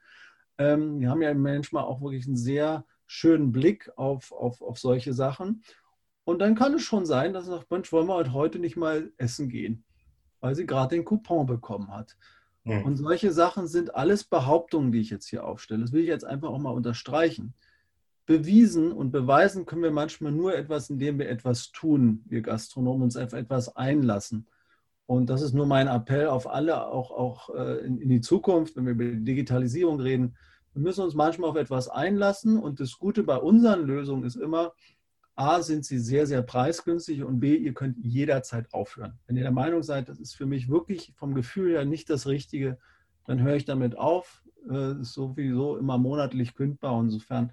Ähm, 0.57 0.99
die 0.99 1.07
haben 1.07 1.21
ja 1.21 1.33
manchmal 1.33 1.83
auch 1.85 2.01
wirklich 2.01 2.27
einen 2.27 2.37
sehr 2.37 2.85
schönen 3.07 3.53
Blick 3.53 3.89
auf, 3.95 4.33
auf, 4.33 4.61
auf 4.61 4.79
solche 4.79 5.13
Sachen. 5.13 5.63
Und 6.25 6.39
dann 6.39 6.55
kann 6.55 6.73
es 6.73 6.81
schon 6.81 7.05
sein, 7.05 7.31
dass 7.31 7.45
sie 7.45 7.51
sagt, 7.51 7.71
Mensch, 7.71 7.91
wollen 7.93 8.07
wir 8.07 8.33
heute 8.33 8.59
nicht 8.59 8.75
mal 8.75 9.13
essen 9.17 9.47
gehen, 9.47 9.85
weil 10.41 10.55
sie 10.55 10.65
gerade 10.65 10.95
den 10.95 11.05
Coupon 11.05 11.45
bekommen 11.45 11.93
hat. 11.93 12.17
Mhm. 12.65 12.83
Und 12.83 12.97
solche 12.97 13.31
Sachen 13.31 13.67
sind 13.67 13.95
alles 13.95 14.25
Behauptungen, 14.25 14.91
die 14.91 14.99
ich 14.99 15.09
jetzt 15.09 15.29
hier 15.29 15.45
aufstelle. 15.45 15.81
Das 15.81 15.93
will 15.93 16.01
ich 16.01 16.09
jetzt 16.09 16.25
einfach 16.25 16.49
auch 16.49 16.59
mal 16.59 16.71
unterstreichen 16.71 17.53
bewiesen 18.25 18.91
und 18.91 19.11
beweisen 19.11 19.65
können 19.65 19.83
wir 19.83 19.91
manchmal 19.91 20.31
nur 20.31 20.55
etwas, 20.55 20.89
indem 20.89 21.19
wir 21.19 21.29
etwas 21.29 21.71
tun, 21.71 22.23
wir 22.25 22.41
Gastronomen 22.41 23.03
uns 23.03 23.17
auf 23.17 23.33
etwas 23.33 23.75
einlassen. 23.75 24.47
Und 25.05 25.29
das 25.29 25.41
ist 25.41 25.53
nur 25.53 25.67
mein 25.67 25.87
Appell 25.87 26.27
auf 26.27 26.49
alle, 26.49 26.87
auch, 26.87 27.11
auch 27.11 27.53
äh, 27.53 27.85
in, 27.85 27.99
in 27.99 28.09
die 28.09 28.21
Zukunft, 28.21 28.75
wenn 28.75 28.85
wir 28.85 28.93
über 28.93 29.05
Digitalisierung 29.05 29.99
reden. 29.99 30.35
Wir 30.73 30.81
müssen 30.81 31.03
uns 31.03 31.13
manchmal 31.13 31.51
auf 31.51 31.55
etwas 31.55 31.87
einlassen 31.87 32.57
und 32.57 32.79
das 32.79 32.97
Gute 32.97 33.21
bei 33.23 33.37
unseren 33.37 33.85
Lösungen 33.85 34.23
ist 34.23 34.35
immer, 34.35 34.73
A, 35.35 35.61
sind 35.61 35.85
sie 35.85 35.99
sehr, 35.99 36.27
sehr 36.27 36.41
preisgünstig 36.41 37.23
und 37.23 37.39
B, 37.39 37.55
ihr 37.55 37.73
könnt 37.73 37.97
jederzeit 38.03 38.73
aufhören. 38.73 39.19
Wenn 39.27 39.35
ihr 39.35 39.43
der 39.43 39.51
Meinung 39.51 39.83
seid, 39.83 40.07
das 40.07 40.19
ist 40.19 40.33
für 40.35 40.45
mich 40.45 40.69
wirklich 40.69 41.13
vom 41.15 41.33
Gefühl 41.33 41.73
her 41.73 41.85
nicht 41.85 42.09
das 42.09 42.27
Richtige, 42.27 42.77
dann 43.25 43.41
höre 43.41 43.55
ich 43.55 43.65
damit 43.65 43.97
auf. 43.97 44.43
Äh, 44.69 45.01
ist 45.01 45.13
sowieso 45.13 45.77
immer 45.77 45.97
monatlich 45.97 46.55
kündbar. 46.55 46.99
Insofern 47.01 47.51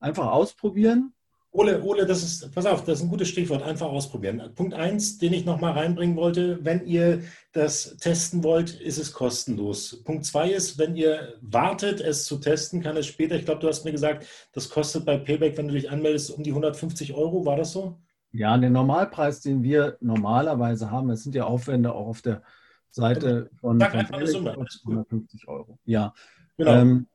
Einfach 0.00 0.28
ausprobieren. 0.28 1.12
Ole, 1.52 1.82
Ole, 1.82 2.06
das 2.06 2.22
ist, 2.22 2.54
pass 2.54 2.64
auf, 2.64 2.84
das 2.84 2.98
ist 2.98 3.04
ein 3.04 3.10
gutes 3.10 3.28
Stichwort, 3.28 3.62
einfach 3.62 3.88
ausprobieren. 3.88 4.52
Punkt 4.54 4.72
eins, 4.72 5.18
den 5.18 5.32
ich 5.32 5.44
nochmal 5.44 5.72
reinbringen 5.72 6.16
wollte, 6.16 6.64
wenn 6.64 6.86
ihr 6.86 7.22
das 7.52 7.96
testen 7.96 8.44
wollt, 8.44 8.80
ist 8.80 8.98
es 8.98 9.12
kostenlos. 9.12 10.04
Punkt 10.04 10.24
zwei 10.24 10.50
ist, 10.50 10.78
wenn 10.78 10.94
ihr 10.94 11.34
wartet, 11.40 12.00
es 12.00 12.24
zu 12.24 12.38
testen, 12.38 12.82
kann 12.82 12.96
es 12.96 13.06
später, 13.06 13.34
ich 13.34 13.46
glaube, 13.46 13.60
du 13.60 13.66
hast 13.66 13.84
mir 13.84 13.90
gesagt, 13.90 14.26
das 14.52 14.70
kostet 14.70 15.04
bei 15.04 15.18
Payback, 15.18 15.58
wenn 15.58 15.66
du 15.66 15.74
dich 15.74 15.90
anmeldest, 15.90 16.30
um 16.30 16.44
die 16.44 16.50
150 16.50 17.14
Euro, 17.14 17.44
war 17.44 17.56
das 17.56 17.72
so? 17.72 17.98
Ja, 18.30 18.56
der 18.56 18.70
Normalpreis, 18.70 19.40
den 19.40 19.64
wir 19.64 19.96
normalerweise 20.00 20.92
haben, 20.92 21.10
es 21.10 21.24
sind 21.24 21.34
ja 21.34 21.46
Aufwände 21.46 21.92
auch 21.92 22.06
auf 22.06 22.22
der 22.22 22.42
Seite 22.90 23.50
von, 23.60 23.80
Sag 23.80 23.90
von 23.90 24.00
Payback, 24.00 24.14
eine 24.14 24.26
Summe. 24.28 24.50
150 24.84 25.48
Euro. 25.48 25.78
Ja. 25.84 26.14
Genau. 26.56 26.74
Ähm, 26.74 27.06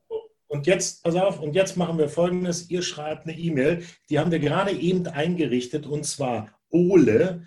und 0.47 0.67
jetzt, 0.67 1.03
pass 1.03 1.15
auf, 1.15 1.39
und 1.39 1.55
jetzt 1.55 1.75
machen 1.77 1.97
wir 1.97 2.09
folgendes: 2.09 2.69
Ihr 2.69 2.81
schreibt 2.81 3.25
eine 3.27 3.37
E-Mail, 3.37 3.83
die 4.09 4.19
haben 4.19 4.31
wir 4.31 4.39
gerade 4.39 4.71
eben 4.71 5.07
eingerichtet, 5.07 5.85
und 5.85 6.05
zwar 6.05 6.51
Ole, 6.69 7.45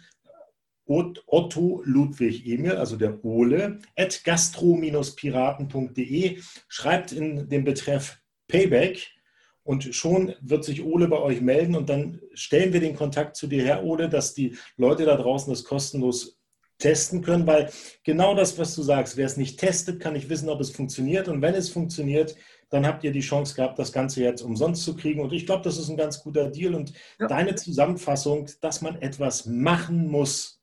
Otto 0.87 1.83
Ludwig 1.85 2.47
Emil, 2.47 2.77
also 2.77 2.97
der 2.97 3.23
Ole, 3.25 3.81
at 3.95 4.25
gastro-piraten.de, 4.25 6.39
schreibt 6.67 7.13
in 7.13 7.49
den 7.49 7.65
Betreff 7.65 8.19
Payback 8.49 9.07
und 9.63 9.95
schon 9.95 10.35
wird 10.41 10.65
sich 10.65 10.83
Ole 10.83 11.07
bei 11.09 11.19
euch 11.19 11.43
melden 11.43 11.77
und 11.77 11.91
dann 11.91 12.23
stellen 12.33 12.73
wir 12.73 12.81
den 12.81 12.97
Kontakt 12.97 13.37
zu 13.37 13.47
dir 13.47 13.63
her, 13.63 13.85
Ole, 13.85 14.09
dass 14.09 14.33
die 14.33 14.57
Leute 14.79 15.05
da 15.05 15.17
draußen 15.17 15.53
das 15.53 15.65
kostenlos 15.65 16.39
testen 16.79 17.21
können, 17.23 17.47
weil 17.47 17.71
genau 18.05 18.35
das, 18.35 18.57
was 18.57 18.75
du 18.75 18.83
sagst, 18.83 19.19
wer 19.19 19.27
es 19.27 19.37
nicht 19.37 19.61
testet, 19.61 20.01
kann 20.01 20.15
nicht 20.15 20.31
wissen, 20.31 20.49
ob 20.49 20.61
es 20.61 20.71
funktioniert. 20.71 21.29
Und 21.29 21.43
wenn 21.43 21.55
es 21.55 21.69
funktioniert, 21.69 22.35
dann 22.71 22.87
habt 22.87 23.05
ihr 23.05 23.13
die 23.13 23.21
Chance 23.21 23.55
gehabt, 23.55 23.79
das 23.79 23.93
Ganze 23.93 24.23
jetzt 24.23 24.43
umsonst 24.43 24.85
zu 24.85 24.95
kriegen. 24.95 25.21
Und 25.21 25.33
ich 25.33 25.47
glaube, 25.47 25.65
das 25.65 25.79
ist 25.79 25.89
ein 25.89 25.97
ganz 25.97 26.23
guter 26.23 26.51
Deal. 26.51 26.75
Und 26.75 26.93
ja. 27.19 27.27
deine 27.27 27.55
Zusammenfassung, 27.55 28.49
dass 28.61 28.83
man 28.83 29.01
etwas 29.01 29.47
machen 29.47 30.09
muss, 30.09 30.61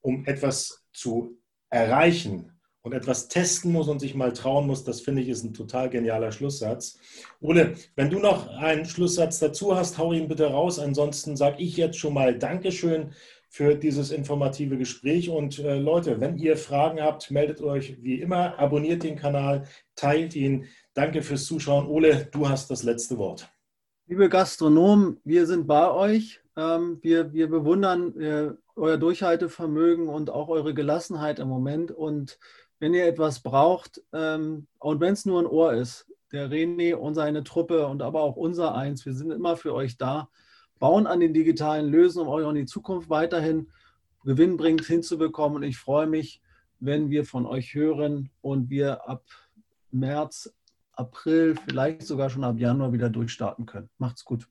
um 0.00 0.24
etwas 0.26 0.84
zu 0.92 1.38
erreichen 1.70 2.52
und 2.82 2.92
etwas 2.92 3.26
testen 3.26 3.72
muss 3.72 3.88
und 3.88 3.98
sich 3.98 4.14
mal 4.14 4.32
trauen 4.32 4.68
muss, 4.68 4.84
das 4.84 5.00
finde 5.00 5.20
ich 5.20 5.28
ist 5.28 5.42
ein 5.42 5.52
total 5.52 5.90
genialer 5.90 6.30
Schlusssatz. 6.30 6.98
Ole, 7.40 7.74
wenn 7.96 8.10
du 8.10 8.20
noch 8.20 8.46
einen 8.48 8.84
Schlusssatz 8.84 9.40
dazu 9.40 9.76
hast, 9.76 9.98
hau 9.98 10.12
ihn 10.12 10.28
bitte 10.28 10.46
raus. 10.46 10.78
Ansonsten 10.78 11.36
sage 11.36 11.60
ich 11.62 11.76
jetzt 11.76 11.98
schon 11.98 12.14
mal 12.14 12.38
Dankeschön 12.38 13.12
für 13.56 13.74
dieses 13.74 14.10
informative 14.10 14.76
Gespräch. 14.76 15.30
Und 15.30 15.58
äh, 15.60 15.78
Leute, 15.78 16.20
wenn 16.20 16.36
ihr 16.36 16.58
Fragen 16.58 17.00
habt, 17.00 17.30
meldet 17.30 17.62
euch 17.62 17.96
wie 18.02 18.20
immer, 18.20 18.58
abonniert 18.58 19.02
den 19.02 19.16
Kanal, 19.16 19.64
teilt 19.94 20.36
ihn. 20.36 20.66
Danke 20.92 21.22
fürs 21.22 21.46
Zuschauen. 21.46 21.86
Ole, 21.86 22.28
du 22.30 22.50
hast 22.50 22.70
das 22.70 22.82
letzte 22.82 23.16
Wort. 23.16 23.48
Liebe 24.08 24.28
Gastronomen, 24.28 25.20
wir 25.24 25.46
sind 25.46 25.66
bei 25.66 25.90
euch. 25.90 26.42
Ähm, 26.54 26.98
wir, 27.00 27.32
wir 27.32 27.48
bewundern 27.48 28.20
äh, 28.20 28.50
euer 28.74 28.98
Durchhaltevermögen 28.98 30.06
und 30.06 30.28
auch 30.28 30.48
eure 30.48 30.74
Gelassenheit 30.74 31.38
im 31.38 31.48
Moment. 31.48 31.90
Und 31.90 32.38
wenn 32.78 32.92
ihr 32.92 33.06
etwas 33.06 33.40
braucht, 33.40 34.02
ähm, 34.12 34.66
und 34.80 35.00
wenn 35.00 35.14
es 35.14 35.24
nur 35.24 35.40
ein 35.40 35.46
Ohr 35.46 35.72
ist, 35.72 36.06
der 36.30 36.50
René 36.50 36.94
und 36.94 37.14
seine 37.14 37.42
Truppe 37.42 37.86
und 37.86 38.02
aber 38.02 38.20
auch 38.20 38.36
unser 38.36 38.74
Eins, 38.74 39.06
wir 39.06 39.14
sind 39.14 39.30
immer 39.30 39.56
für 39.56 39.72
euch 39.72 39.96
da, 39.96 40.28
bauen 40.78 41.06
an 41.06 41.20
den 41.20 41.34
digitalen 41.34 41.90
Lösungen, 41.90 42.28
um 42.28 42.34
euch 42.34 42.44
auch 42.44 42.50
in 42.50 42.56
die 42.56 42.66
Zukunft 42.66 43.10
weiterhin 43.10 43.68
gewinnbringend 44.24 44.84
hinzubekommen. 44.84 45.56
Und 45.56 45.62
ich 45.62 45.78
freue 45.78 46.06
mich, 46.06 46.42
wenn 46.80 47.10
wir 47.10 47.24
von 47.24 47.46
euch 47.46 47.74
hören 47.74 48.30
und 48.42 48.70
wir 48.70 49.08
ab 49.08 49.24
März 49.90 50.52
April, 50.92 51.56
vielleicht 51.68 52.02
sogar 52.02 52.30
schon 52.30 52.44
ab 52.44 52.58
Januar 52.58 52.92
wieder 52.92 53.10
durchstarten 53.10 53.66
können. 53.66 53.90
Macht's 53.98 54.24
gut. 54.24 54.48